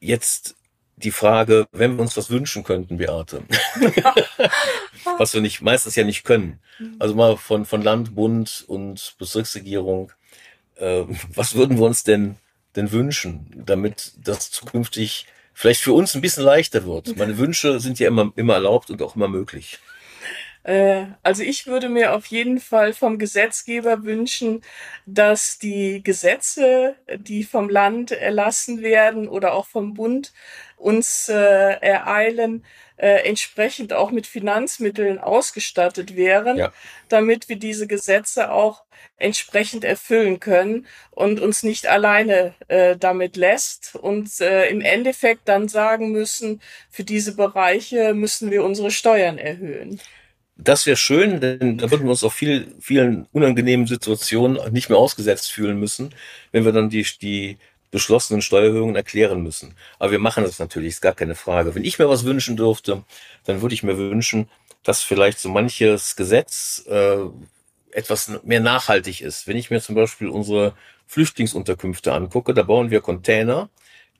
[0.00, 0.56] Jetzt
[1.02, 3.42] die Frage, wenn wir uns was wünschen könnten, Beate,
[5.18, 6.60] was wir nicht, meistens ja nicht können.
[6.78, 6.96] Mhm.
[6.98, 10.12] Also mal von, von Land, Bund und Bezirksregierung,
[10.76, 12.36] äh, was würden wir uns denn,
[12.76, 17.16] denn wünschen, damit das zukünftig vielleicht für uns ein bisschen leichter wird.
[17.16, 19.78] Meine Wünsche sind ja immer, immer erlaubt und auch immer möglich.
[20.64, 24.62] Äh, also ich würde mir auf jeden Fall vom Gesetzgeber wünschen,
[25.06, 30.32] dass die Gesetze, die vom Land erlassen werden oder auch vom Bund
[30.76, 32.64] uns äh, ereilen,
[32.96, 36.72] äh, entsprechend auch mit Finanzmitteln ausgestattet wären, ja.
[37.08, 38.84] damit wir diese Gesetze auch
[39.16, 45.68] entsprechend erfüllen können und uns nicht alleine äh, damit lässt und äh, im Endeffekt dann
[45.68, 50.00] sagen müssen, für diese Bereiche müssen wir unsere Steuern erhöhen.
[50.64, 54.98] Das wäre schön, denn da würden wir uns auch viel, vielen unangenehmen Situationen nicht mehr
[54.98, 56.14] ausgesetzt fühlen müssen,
[56.52, 57.58] wenn wir dann die, die
[57.90, 59.74] beschlossenen Steuererhöhungen erklären müssen.
[59.98, 61.74] Aber wir machen das natürlich, ist gar keine Frage.
[61.74, 63.04] Wenn ich mir was wünschen dürfte,
[63.44, 64.48] dann würde ich mir wünschen,
[64.84, 67.16] dass vielleicht so manches Gesetz äh,
[67.90, 69.46] etwas mehr nachhaltig ist.
[69.46, 70.74] Wenn ich mir zum Beispiel unsere
[71.06, 73.68] Flüchtlingsunterkünfte angucke, da bauen wir Container,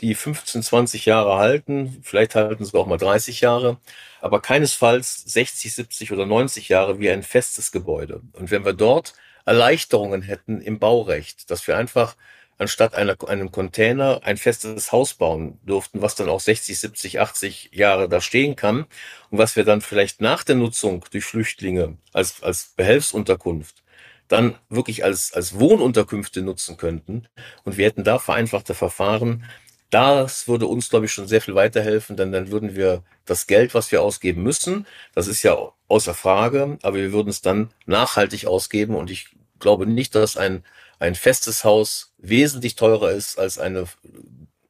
[0.01, 3.79] die 15, 20 Jahre halten, vielleicht halten sie auch mal 30 Jahre,
[4.21, 8.21] aber keinesfalls 60, 70 oder 90 Jahre wie ein festes Gebäude.
[8.33, 12.17] Und wenn wir dort Erleichterungen hätten im Baurecht, dass wir einfach
[12.59, 17.71] anstatt einer, einem Container ein festes Haus bauen durften, was dann auch 60, 70, 80
[17.73, 18.87] Jahre da stehen kann
[19.31, 23.83] und was wir dann vielleicht nach der Nutzung durch Flüchtlinge als, als Behelfsunterkunft
[24.29, 27.29] dann wirklich als, als Wohnunterkünfte nutzen könnten
[27.65, 29.45] und wir hätten da vereinfachte Verfahren,
[29.93, 33.75] das würde uns, glaube ich, schon sehr viel weiterhelfen, denn dann würden wir das Geld,
[33.75, 35.57] was wir ausgeben müssen, das ist ja
[35.89, 40.65] außer Frage, aber wir würden es dann nachhaltig ausgeben und ich glaube nicht, dass ein,
[40.99, 43.85] ein festes Haus wesentlich teurer ist als eine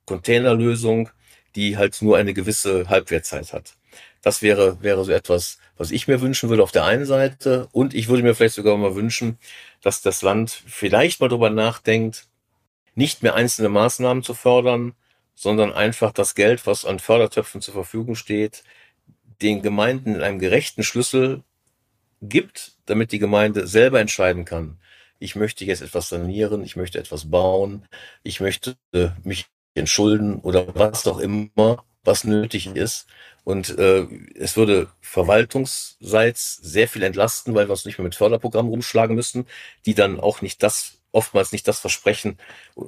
[0.07, 1.11] Containerlösung,
[1.55, 3.75] die halt nur eine gewisse Halbwertzeit hat.
[4.23, 7.69] Das wäre, wäre so etwas, was ich mir wünschen würde auf der einen Seite.
[7.73, 9.39] Und ich würde mir vielleicht sogar mal wünschen,
[9.83, 12.27] dass das Land vielleicht mal darüber nachdenkt,
[12.95, 14.95] nicht mehr einzelne Maßnahmen zu fördern,
[15.35, 18.65] sondern einfach das Geld, was an Fördertöpfen zur Verfügung steht,
[19.43, 21.43] den Gemeinden in einem gerechten Schlüssel
[22.21, 24.79] gibt, damit die Gemeinde selber entscheiden kann.
[25.19, 27.87] Ich möchte jetzt etwas sanieren, ich möchte etwas bauen,
[28.23, 28.77] ich möchte
[29.25, 33.07] mich entschulden oder was auch immer, was nötig ist.
[33.45, 38.71] Und äh, es würde verwaltungsseits sehr viel entlasten, weil wir uns nicht mehr mit Förderprogrammen
[38.71, 39.47] rumschlagen müssen,
[39.87, 42.39] die dann auch nicht das oftmals nicht das versprechen,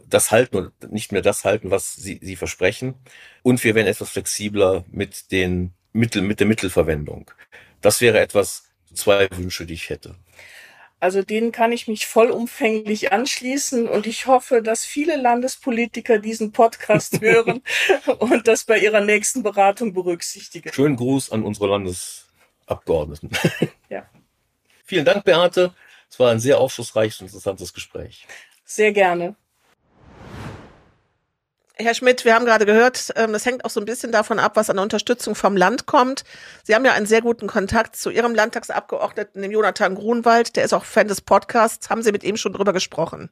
[0.08, 2.94] das halten und nicht mehr das halten, was sie, sie versprechen.
[3.42, 7.30] Und wir werden etwas flexibler mit den Mitteln, mit der Mittelverwendung.
[7.80, 10.16] Das wäre etwas, zwei Wünsche, die ich hätte.
[11.00, 17.20] Also denen kann ich mich vollumfänglich anschließen und ich hoffe, dass viele Landespolitiker diesen Podcast
[17.20, 17.62] hören
[18.20, 20.72] und das bei ihrer nächsten Beratung berücksichtigen.
[20.72, 23.30] Schönen Gruß an unsere Landesabgeordneten.
[23.90, 24.08] Ja.
[24.87, 25.74] Vielen Dank, Beate.
[26.14, 28.29] Es war ein sehr aufschlussreiches und interessantes Gespräch.
[28.64, 29.35] Sehr gerne.
[31.74, 34.55] Herr Schmidt, wir haben gerade gehört, ähm, das hängt auch so ein bisschen davon ab,
[34.55, 36.22] was an Unterstützung vom Land kommt.
[36.62, 40.55] Sie haben ja einen sehr guten Kontakt zu Ihrem Landtagsabgeordneten, dem Jonathan Grunwald.
[40.55, 41.90] Der ist auch Fan des Podcasts.
[41.90, 43.29] Haben Sie mit ihm schon drüber gesprochen?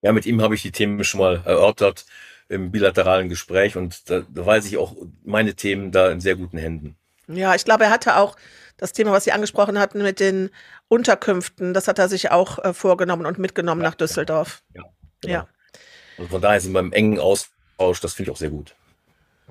[0.00, 2.06] Ja, mit ihm habe ich die Themen schon mal erörtert
[2.48, 6.58] im bilateralen Gespräch und da, da weiß ich auch meine Themen da in sehr guten
[6.58, 6.94] Händen.
[7.26, 8.36] Ja, ich glaube, er hatte auch
[8.82, 10.50] das Thema, was Sie angesprochen hatten mit den
[10.88, 14.64] Unterkünften, das hat er sich auch äh, vorgenommen und mitgenommen ja, nach Düsseldorf.
[14.74, 14.82] Ja.
[15.20, 15.34] Genau.
[15.34, 15.48] ja.
[16.18, 18.74] Also von daher sind wir im engen Austausch, das finde ich auch sehr gut.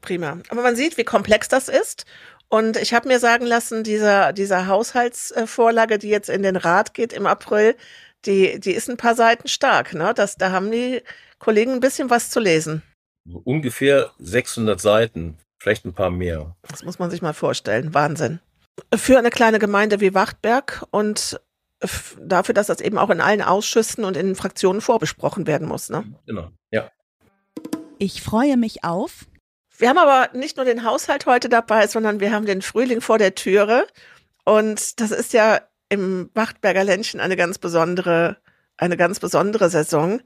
[0.02, 0.40] Prima.
[0.50, 2.06] Aber man sieht, wie komplex das ist.
[2.50, 7.14] Und ich habe mir sagen lassen, dieser, dieser Haushaltsvorlage, die jetzt in den Rat geht
[7.14, 7.76] im April,
[8.26, 9.94] die, die ist ein paar Seiten stark.
[9.94, 10.12] Ne?
[10.14, 11.04] Das, da haben die
[11.40, 12.82] Kollegen ein bisschen was zu lesen.
[13.46, 16.58] Ungefähr 600 Seiten, vielleicht ein paar mehr.
[16.68, 17.94] Das muss man sich mal vorstellen.
[17.94, 18.42] Wahnsinn
[18.96, 21.40] für eine kleine Gemeinde wie Wachtberg und
[22.20, 25.90] dafür, dass das eben auch in allen Ausschüssen und in Fraktionen vorbesprochen werden muss.
[25.90, 26.04] Ne?
[26.26, 26.90] Genau, ja.
[27.98, 29.26] Ich freue mich auf.
[29.78, 33.18] Wir haben aber nicht nur den Haushalt heute dabei, sondern wir haben den Frühling vor
[33.18, 33.88] der Türe.
[34.46, 38.38] Und das ist ja im Wachtberger Ländchen eine ganz besondere,
[38.78, 40.22] eine ganz besondere Saison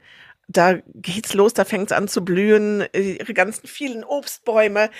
[0.48, 2.84] da geht's los, da fängt's an zu blühen.
[2.92, 4.90] Ihre ganzen vielen Obstbäume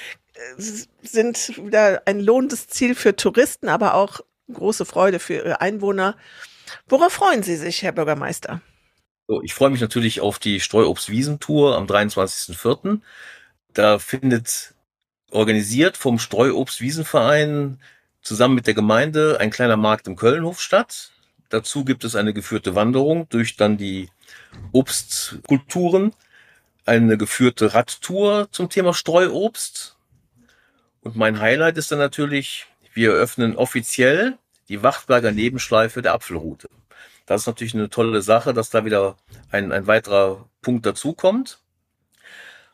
[0.58, 4.20] sind wieder ein lohnendes Ziel für Touristen, aber auch
[4.52, 6.16] große Freude für ihre Einwohner.
[6.88, 8.60] Worauf freuen Sie sich, Herr Bürgermeister?
[9.42, 13.00] Ich freue mich natürlich auf die Streuobstwiesentour am 23.04.
[13.74, 14.74] Da findet
[15.30, 17.80] organisiert vom Streuobstwiesenverein
[18.22, 21.10] zusammen mit der Gemeinde ein kleiner Markt im Kölnhof statt.
[21.48, 24.08] Dazu gibt es eine geführte Wanderung durch dann die
[24.72, 26.12] Obstkulturen,
[26.84, 29.95] eine geführte Radtour zum Thema Streuobst.
[31.06, 34.38] Und mein Highlight ist dann natürlich, wir eröffnen offiziell
[34.68, 36.68] die Wachtberger Nebenschleife der Apfelroute.
[37.26, 39.16] Das ist natürlich eine tolle Sache, dass da wieder
[39.52, 41.60] ein, ein weiterer Punkt dazukommt.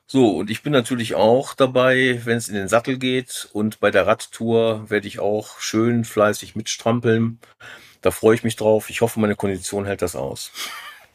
[0.07, 3.51] So, und ich bin natürlich auch dabei, wenn es in den Sattel geht.
[3.53, 7.39] Und bei der Radtour werde ich auch schön fleißig mitstrampeln.
[8.01, 8.89] Da freue ich mich drauf.
[8.89, 10.53] Ich hoffe, meine Kondition hält das aus.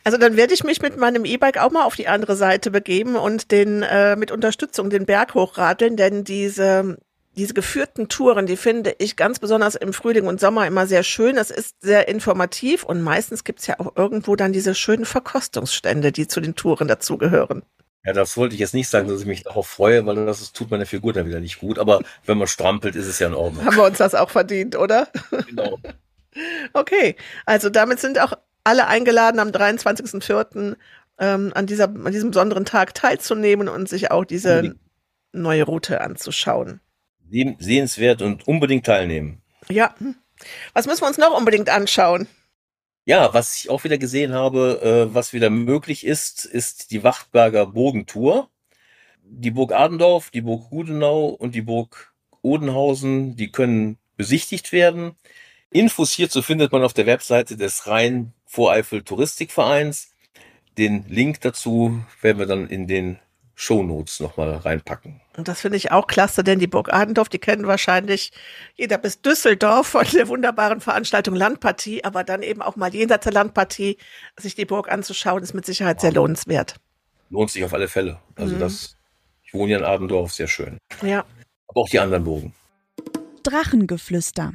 [0.04, 3.16] Also dann werde ich mich mit meinem E-Bike auch mal auf die andere Seite begeben
[3.16, 7.00] und den äh, mit Unterstützung den Berg hochradeln, denn diese
[7.38, 11.38] diese geführten Touren, die finde ich ganz besonders im Frühling und Sommer immer sehr schön.
[11.38, 16.12] Es ist sehr informativ und meistens gibt es ja auch irgendwo dann diese schönen Verkostungsstände,
[16.12, 17.62] die zu den Touren dazugehören.
[18.04, 20.56] Ja, das wollte ich jetzt nicht sagen, dass ich mich darauf freue, weil das ist,
[20.56, 21.78] tut meiner Figur dann wieder nicht gut.
[21.78, 23.66] Aber wenn man strampelt, ist es ja in Ordnung.
[23.66, 25.08] Haben wir uns das auch verdient, oder?
[25.48, 25.78] Genau.
[26.74, 27.16] okay,
[27.46, 28.34] also damit sind auch
[28.64, 30.76] alle eingeladen, am 23.04.
[31.20, 34.76] Ähm, an, dieser, an diesem besonderen Tag teilzunehmen und sich auch diese
[35.34, 36.80] neue Route anzuschauen
[37.30, 39.42] sehenswert und unbedingt teilnehmen.
[39.70, 39.94] Ja.
[40.74, 42.28] Was müssen wir uns noch unbedingt anschauen?
[43.06, 47.66] Ja, was ich auch wieder gesehen habe, äh, was wieder möglich ist, ist die Wachtberger
[47.66, 48.50] Burgentour.
[49.24, 55.16] Die Burg Adendorf, die Burg Gudenau und die Burg Odenhausen, die können besichtigt werden.
[55.70, 60.14] Infos hierzu findet man auf der Webseite des Rhein-Voreifel Touristikvereins.
[60.78, 63.20] Den Link dazu werden wir dann in den
[63.60, 65.20] Shownotes nochmal reinpacken.
[65.36, 68.32] Und das finde ich auch klasse, denn die Burg Adendorf, die kennen wahrscheinlich
[68.76, 73.34] jeder bis Düsseldorf von der wunderbaren Veranstaltung Landpartie, aber dann eben auch mal jenseits der
[73.34, 73.98] Landpartie
[74.40, 76.76] sich die Burg anzuschauen, ist mit Sicherheit sehr lohnenswert.
[77.32, 78.20] Lohnt sich auf alle Fälle.
[78.36, 78.60] Also mhm.
[78.60, 78.96] das,
[79.44, 80.78] ich wohne ja in Adendorf, sehr schön.
[81.02, 81.26] Ja.
[81.68, 82.54] Aber auch die anderen Burgen.
[83.42, 84.54] Drachengeflüster.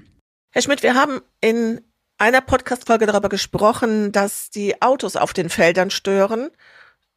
[0.53, 1.81] Herr Schmidt, wir haben in
[2.19, 6.51] einer Podcast-Folge darüber gesprochen, dass die Autos auf den Feldern stören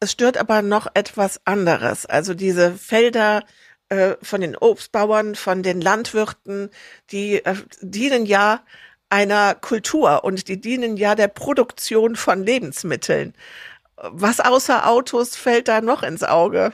[0.00, 2.06] es stört aber noch etwas anderes.
[2.06, 3.44] Also diese Felder
[3.88, 6.70] äh, von den Obstbauern, von den Landwirten,
[7.10, 8.62] die äh, dienen ja
[9.08, 13.34] einer Kultur und die dienen ja der Produktion von Lebensmitteln.
[13.96, 16.72] Was außer Autos fällt da noch ins Auge?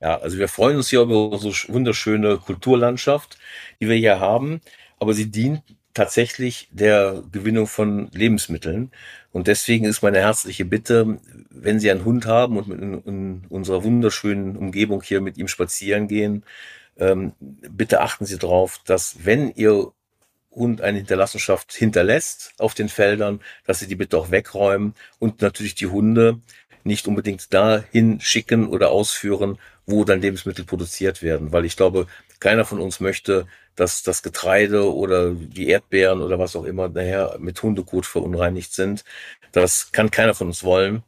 [0.00, 3.36] Ja, also wir freuen uns hier über unsere wunderschöne Kulturlandschaft,
[3.80, 4.60] die wir hier haben,
[5.00, 8.92] aber sie dient tatsächlich der Gewinnung von Lebensmitteln.
[9.38, 11.20] Und deswegen ist meine herzliche Bitte,
[11.50, 16.08] wenn Sie einen Hund haben und in, in unserer wunderschönen Umgebung hier mit ihm spazieren
[16.08, 16.44] gehen,
[16.96, 19.92] ähm, bitte achten Sie darauf, dass wenn Ihr
[20.50, 25.76] Hund eine Hinterlassenschaft hinterlässt auf den Feldern, dass Sie die bitte auch wegräumen und natürlich
[25.76, 26.40] die Hunde
[26.82, 31.52] nicht unbedingt dahin schicken oder ausführen, wo dann Lebensmittel produziert werden.
[31.52, 32.08] Weil ich glaube,
[32.40, 37.36] keiner von uns möchte, dass das Getreide oder die Erdbeeren oder was auch immer nachher
[37.38, 39.04] mit Hundekot verunreinigt sind.
[39.52, 41.02] Das kann keiner von uns wollen.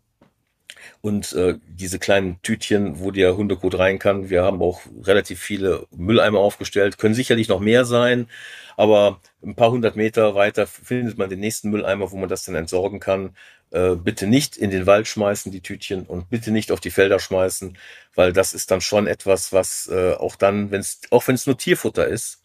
[1.02, 5.86] Und äh, diese kleinen Tütchen, wo der Hundekot rein kann, wir haben auch relativ viele
[5.96, 8.28] Mülleimer aufgestellt, können sicherlich noch mehr sein,
[8.76, 12.54] aber ein paar hundert Meter weiter findet man den nächsten Mülleimer, wo man das dann
[12.54, 13.34] entsorgen kann.
[13.70, 17.20] Äh, bitte nicht in den Wald schmeißen, die Tütchen, und bitte nicht auf die Felder
[17.20, 17.78] schmeißen,
[18.14, 21.46] weil das ist dann schon etwas, was äh, auch dann, wenn es, auch wenn es
[21.46, 22.42] nur Tierfutter ist,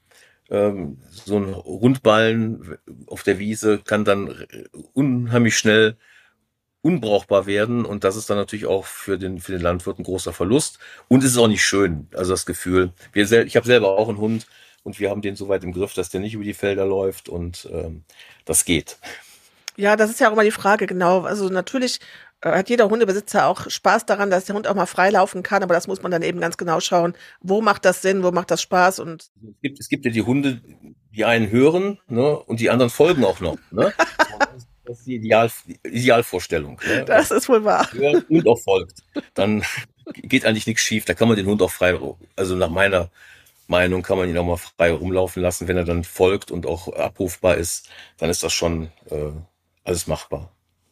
[0.50, 4.46] ähm, so ein Rundballen auf der Wiese kann dann
[4.94, 5.98] unheimlich schnell
[6.82, 10.34] unbrauchbar werden und das ist dann natürlich auch für den für den Landwirt ein großer
[10.34, 10.78] Verlust.
[11.08, 12.94] Und es ist auch nicht schön also das Gefühl.
[13.14, 14.48] Wir sel ich habe selber auch einen Hund
[14.84, 17.30] und wir haben den so weit im Griff dass der nicht über die Felder läuft
[17.30, 18.04] und ähm,
[18.46, 18.98] das geht
[19.78, 22.00] ja das ist ja auch immer die Frage genau also natürlich
[22.42, 25.74] äh, hat jeder Hundebesitzer auch Spaß daran, dass der Hund auch mal freilaufen kann, aber
[25.74, 28.62] das muss man dann eben ganz genau schauen, wo macht das Sinn, wo macht das
[28.62, 30.62] Spaß und es gibt, es gibt ja die Hunde,
[31.12, 33.58] die einen hören ne, und die anderen folgen auch noch.
[33.72, 33.94] Ne?
[34.88, 35.50] Das ist die Ideal,
[35.84, 36.80] Idealvorstellung.
[36.88, 37.06] Ne?
[37.06, 37.90] Das ist wohl wahr.
[38.30, 39.00] Und auch folgt.
[39.34, 39.64] Dann
[40.14, 41.06] geht eigentlich nichts schief.
[41.06, 42.00] Da kann man den Hund auch frei,
[42.36, 43.10] also nach meiner
[43.68, 45.68] Meinung kann man ihn auch mal frei rumlaufen lassen.
[45.68, 49.32] Wenn er dann folgt und auch abrufbar ist, dann ist das schon äh,
[49.86, 50.52] alles machbar.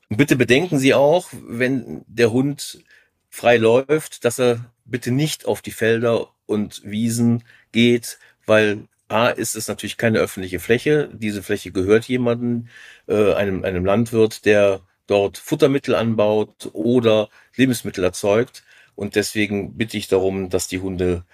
[0.10, 2.84] Und bitte bedenken Sie auch, wenn der Hund
[3.30, 9.56] frei läuft, dass er bitte nicht auf die Felder und Wiesen geht, weil A ist
[9.56, 11.10] es natürlich keine öffentliche Fläche.
[11.14, 12.68] Diese Fläche gehört jemandem,
[13.08, 18.64] äh, einem, einem Landwirt, der dort Futtermittel anbaut oder Lebensmittel erzeugt.
[18.96, 21.26] Und deswegen bitte ich darum, dass die Hunde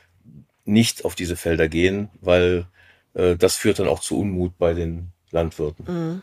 [0.66, 2.68] nicht auf diese Felder gehen, weil
[3.14, 5.86] äh, das führt dann auch zu Unmut bei den Landwirten.
[5.88, 6.22] Mhm.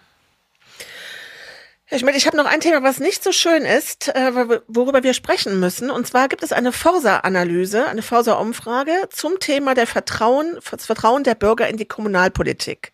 [1.89, 4.33] Herr Schmidt, ich habe noch ein Thema, was nicht so schön ist, äh,
[4.67, 5.89] worüber wir sprechen müssen.
[5.89, 11.37] Und zwar gibt es eine Forsa-Analyse, eine Forsa-Umfrage zum Thema der Vertrauen, das Vertrauen der
[11.37, 12.93] Bürger in die Kommunalpolitik.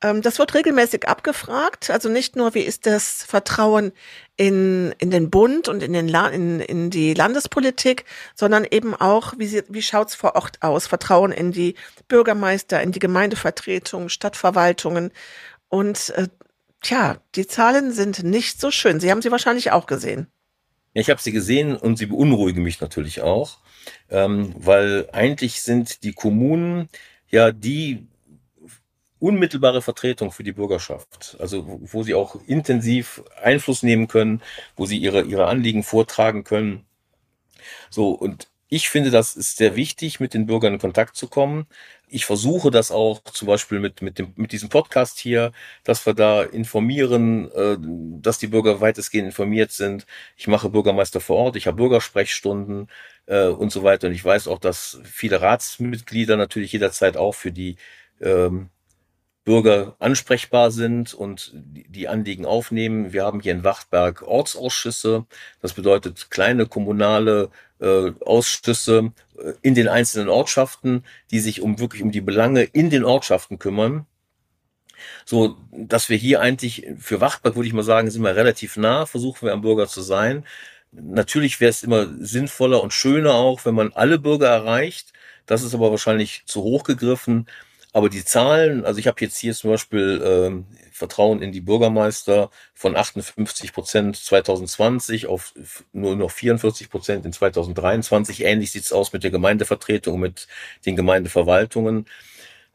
[0.00, 1.90] Ähm, das wird regelmäßig abgefragt.
[1.90, 3.90] Also nicht nur, wie ist das Vertrauen
[4.36, 8.04] in, in den Bund und in, den La in, in die Landespolitik,
[8.36, 10.86] sondern eben auch, wie, wie schaut's vor Ort aus?
[10.86, 11.74] Vertrauen in die
[12.06, 15.10] Bürgermeister, in die Gemeindevertretung, Stadtverwaltungen.
[15.68, 16.28] Und äh,
[16.80, 19.00] Tja, die Zahlen sind nicht so schön.
[19.00, 20.28] Sie haben sie wahrscheinlich auch gesehen.
[20.94, 23.58] Ja, ich habe sie gesehen und sie beunruhigen mich natürlich auch,
[24.08, 26.88] ähm, weil eigentlich sind die Kommunen
[27.28, 28.08] ja die
[29.20, 34.42] unmittelbare Vertretung für die Bürgerschaft, also wo sie auch intensiv Einfluss nehmen können,
[34.76, 36.86] wo sie ihre, ihre Anliegen vortragen können.
[37.90, 41.66] So, und ich finde, das ist sehr wichtig, mit den Bürgern in Kontakt zu kommen.
[42.08, 45.52] Ich versuche das auch zum Beispiel mit, mit, dem, mit diesem Podcast hier,
[45.84, 47.76] dass wir da informieren, äh,
[48.22, 50.06] dass die Bürger weitestgehend informiert sind.
[50.36, 52.88] Ich mache Bürgermeister vor Ort, ich habe Bürgersprechstunden
[53.26, 54.06] äh, und so weiter.
[54.06, 57.76] Und ich weiß auch, dass viele Ratsmitglieder natürlich jederzeit auch für die
[58.20, 58.70] ähm,
[59.44, 63.12] Bürger ansprechbar sind und die Anliegen aufnehmen.
[63.12, 65.26] Wir haben hier in Wachtberg Ortsausschüsse.
[65.60, 67.50] Das bedeutet kleine kommunale
[67.80, 72.90] äh, Ausschüsse äh, in den einzelnen Ortschaften, die sich um wirklich um die Belange in
[72.90, 74.06] den Ortschaften kümmern.
[75.24, 79.06] So, dass wir hier eigentlich für Wachtberg, würde ich mal sagen, sind wir relativ nah,
[79.06, 80.44] versuchen wir am Bürger zu sein.
[80.92, 85.12] Natürlich wäre es immer sinnvoller und schöner auch, wenn man alle Bürger erreicht.
[85.46, 87.46] Das ist aber wahrscheinlich zu hoch gegriffen.
[87.92, 92.50] Aber die Zahlen, also ich habe jetzt hier zum Beispiel ähm, Vertrauen in die Bürgermeister
[92.72, 95.54] von 58 Prozent 2020 auf
[95.92, 98.44] nur noch 44 Prozent in 2023.
[98.44, 100.46] Ähnlich sieht's aus mit der Gemeindevertretung, mit
[100.86, 102.06] den Gemeindeverwaltungen.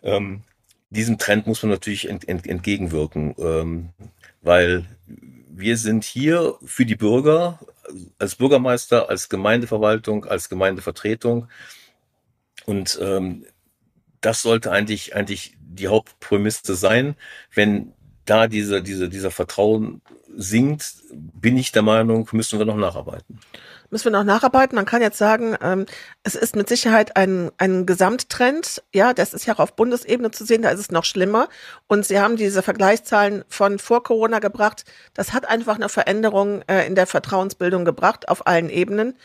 [0.03, 0.43] Ähm,
[0.89, 3.89] diesem Trend muss man natürlich ent, ent, entgegenwirken, ähm,
[4.41, 4.85] weil
[5.49, 7.59] wir sind hier für die Bürger
[8.19, 11.47] als Bürgermeister, als Gemeindeverwaltung, als Gemeindevertretung.
[12.65, 13.45] Und ähm,
[14.21, 17.15] das sollte eigentlich, eigentlich die Hauptprämisse sein.
[17.53, 17.93] Wenn
[18.25, 20.01] da diese, diese, dieser Vertrauen
[20.35, 23.39] sinkt, bin ich der Meinung, müssen wir noch nacharbeiten.
[23.91, 24.75] Müssen wir noch nacharbeiten.
[24.75, 25.85] Man kann jetzt sagen, ähm,
[26.23, 28.83] es ist mit Sicherheit ein, ein Gesamttrend.
[28.93, 31.47] Ja, das ist ja auch auf Bundesebene zu sehen, da ist es noch schlimmer.
[31.87, 34.85] Und Sie haben diese Vergleichszahlen von vor Corona gebracht.
[35.13, 39.15] Das hat einfach eine Veränderung äh, in der Vertrauensbildung gebracht auf allen Ebenen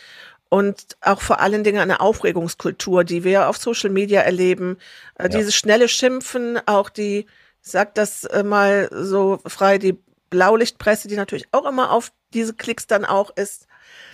[0.51, 4.77] und auch vor allen Dingen eine Aufregungskultur, die wir auf Social Media erleben.
[5.15, 5.29] Äh, ja.
[5.29, 7.27] Dieses schnelle Schimpfen, auch die,
[7.63, 9.99] sagt das äh, mal so frei, die
[10.29, 13.67] Blaulichtpresse, die natürlich auch immer auf diese Klicks dann auch ist.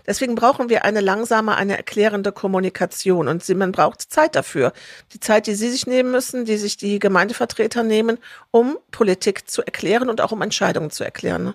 [0.06, 4.72] Deswegen brauchen wir eine langsame, eine erklärende Kommunikation und man braucht Zeit dafür.
[5.12, 8.18] Die Zeit, die Sie sich nehmen müssen, die sich die Gemeindevertreter nehmen,
[8.50, 11.44] um Politik zu erklären und auch um Entscheidungen zu erklären.
[11.44, 11.54] Ne?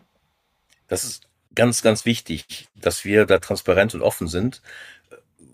[0.87, 1.23] Das ist
[1.55, 4.61] ganz, ganz wichtig, dass wir da transparent und offen sind,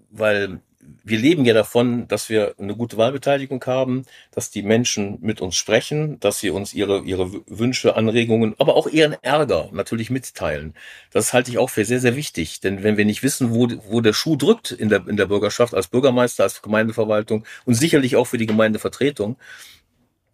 [0.09, 0.61] weil
[1.03, 5.55] wir leben ja davon, dass wir eine gute Wahlbeteiligung haben, dass die Menschen mit uns
[5.55, 10.73] sprechen, dass sie uns ihre, ihre Wünsche, Anregungen, aber auch ihren Ärger natürlich mitteilen.
[11.11, 12.61] Das halte ich auch für sehr, sehr wichtig.
[12.61, 15.73] Denn wenn wir nicht wissen, wo, wo der Schuh drückt in der, in der Bürgerschaft,
[15.73, 19.37] als Bürgermeister, als Gemeindeverwaltung und sicherlich auch für die Gemeindevertretung,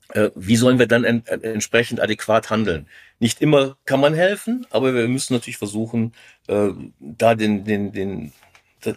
[0.10, 2.88] äh, wie sollen wir dann en entsprechend adäquat handeln?
[3.24, 6.12] Nicht immer kann man helfen, aber wir müssen natürlich versuchen,
[6.48, 8.34] äh, da den, den, den,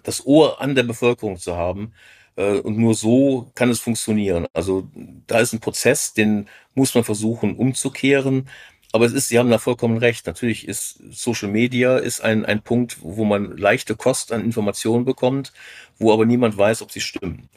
[0.03, 1.93] das Ohr an der Bevölkerung zu haben.
[2.35, 4.49] Äh, und nur so kann es funktionieren.
[4.53, 4.91] Also
[5.29, 8.49] da ist ein Prozess, den muss man versuchen umzukehren.
[8.91, 10.27] Aber es ist, Sie haben da vollkommen recht.
[10.27, 15.53] Natürlich ist Social Media ist ein, ein Punkt, wo man leichte Kost an Informationen bekommt,
[15.99, 17.49] wo aber niemand weiß, ob sie stimmen.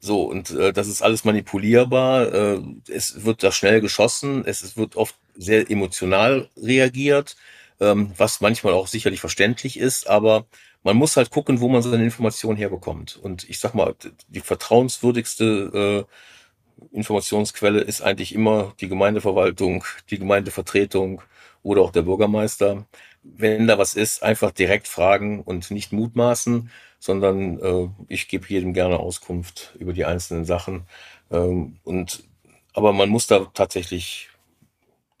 [0.00, 2.32] So, und äh, das ist alles manipulierbar.
[2.32, 7.36] Äh, es wird da schnell geschossen, es, wird oft sehr emotional reagiert,
[7.80, 10.46] ähm, was manchmal auch sicherlich verständlich ist, aber
[10.82, 13.18] man muss halt gucken, wo man seine Informationen herbekommt.
[13.20, 13.94] Und ich sag mal,
[14.28, 21.22] die vertrauenswürdigste äh, Informationsquelle ist eigentlich immer die Gemeindeverwaltung, die Gemeindevertretung
[21.62, 22.86] oder auch der Bürgermeister.
[23.36, 28.72] Wenn da was ist, einfach direkt fragen und nicht mutmaßen sondern äh, ich gebe jedem
[28.72, 30.86] gerne Auskunft über die einzelnen Sachen.
[31.30, 32.24] Ähm, und
[32.74, 34.28] aber man muss da tatsächlich,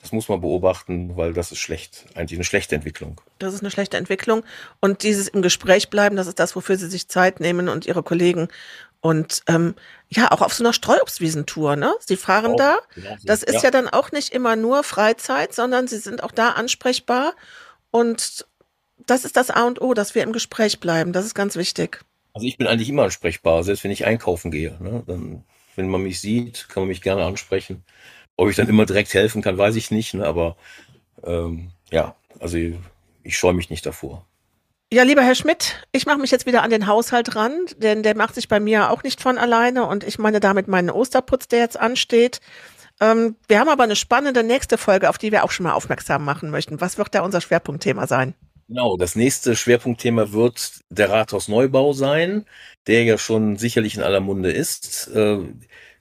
[0.00, 3.20] das muss man beobachten, weil das ist schlecht, eigentlich eine schlechte Entwicklung.
[3.38, 4.44] Das ist eine schlechte Entwicklung.
[4.80, 8.02] Und dieses im Gespräch bleiben, das ist das, wofür Sie sich Zeit nehmen und Ihre
[8.02, 8.48] Kollegen.
[9.00, 9.74] Und ähm,
[10.08, 11.94] ja, auch auf so einer Streuobstwiesentour, ne?
[12.00, 12.78] Sie fahren auch, da.
[13.24, 13.62] Das ist ja.
[13.64, 17.34] ja dann auch nicht immer nur Freizeit, sondern Sie sind auch da ansprechbar.
[17.96, 18.46] Und
[19.06, 21.14] das ist das A und O, dass wir im Gespräch bleiben.
[21.14, 22.04] Das ist ganz wichtig.
[22.34, 24.76] Also ich bin eigentlich immer ansprechbar, selbst wenn ich einkaufen gehe.
[24.80, 25.02] Ne?
[25.06, 25.44] Dann,
[25.76, 27.84] wenn man mich sieht, kann man mich gerne ansprechen.
[28.36, 30.12] Ob ich dann immer direkt helfen kann, weiß ich nicht.
[30.12, 30.26] Ne?
[30.26, 30.56] Aber
[31.24, 32.58] ähm, ja, also
[33.22, 34.26] ich scheue mich nicht davor.
[34.92, 38.14] Ja, lieber Herr Schmidt, ich mache mich jetzt wieder an den Haushalt ran, denn der
[38.14, 41.60] macht sich bei mir auch nicht von alleine und ich meine damit meinen Osterputz, der
[41.60, 42.40] jetzt ansteht.
[43.00, 46.24] Ähm, wir haben aber eine spannende nächste Folge, auf die wir auch schon mal aufmerksam
[46.24, 46.80] machen möchten.
[46.80, 48.34] Was wird da unser Schwerpunktthema sein?
[48.68, 52.46] Genau, das nächste Schwerpunktthema wird der Rathausneubau sein,
[52.86, 55.08] der ja schon sicherlich in aller Munde ist.
[55.14, 55.38] Äh,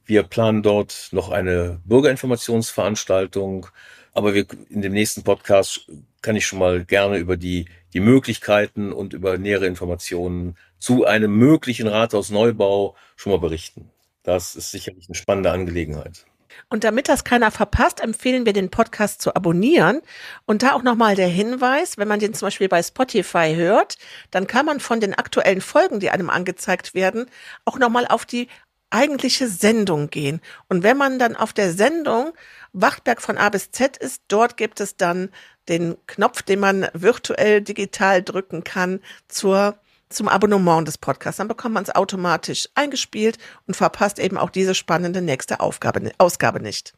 [0.05, 3.67] wir planen dort noch eine Bürgerinformationsveranstaltung,
[4.13, 5.91] aber wir in dem nächsten Podcast
[6.21, 11.35] kann ich schon mal gerne über die, die Möglichkeiten und über nähere Informationen zu einem
[11.35, 13.91] möglichen Rathausneubau schon mal berichten.
[14.23, 16.25] Das ist sicherlich eine spannende Angelegenheit.
[16.69, 20.01] Und damit das keiner verpasst, empfehlen wir den Podcast zu abonnieren.
[20.45, 23.97] Und da auch nochmal der Hinweis, wenn man den zum Beispiel bei Spotify hört,
[24.31, 27.25] dann kann man von den aktuellen Folgen, die einem angezeigt werden,
[27.65, 28.47] auch nochmal auf die
[28.89, 30.41] eigentliche Sendung gehen.
[30.69, 32.31] Und wenn man dann auf der Sendung
[32.73, 35.29] Wachtberg von A bis Z ist, dort gibt es dann
[35.69, 39.77] den Knopf, den man virtuell digital drücken kann zur
[40.09, 41.37] zum Abonnement des Podcasts.
[41.37, 43.37] Dann bekommt man es automatisch eingespielt
[43.67, 46.93] und verpasst eben auch diese spannende nächste Aufgabe, Ausgabe nicht.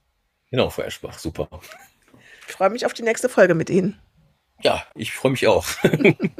[0.52, 1.50] Genau, Frau Eschbach, super.
[2.48, 4.00] Ich freue mich auf die nächste Folge mit Ihnen.
[4.62, 5.66] Ja, ich freue mich auch.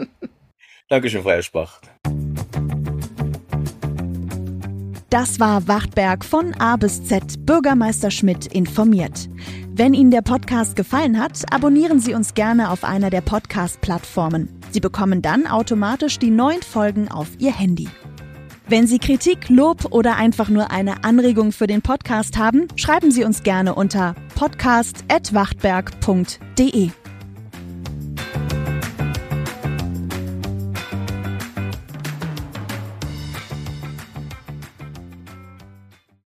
[0.90, 1.82] Dankeschön, Frau Eschbach.
[5.10, 9.30] Das war Wachtberg von A bis Z Bürgermeister Schmidt informiert.
[9.74, 14.50] Wenn Ihnen der Podcast gefallen hat, abonnieren Sie uns gerne auf einer der Podcast-Plattformen.
[14.72, 17.88] Sie bekommen dann automatisch die neuen Folgen auf Ihr Handy.
[18.68, 23.24] Wenn Sie Kritik, Lob oder einfach nur eine Anregung für den Podcast haben, schreiben Sie
[23.24, 26.92] uns gerne unter podcast.wachtberg.de.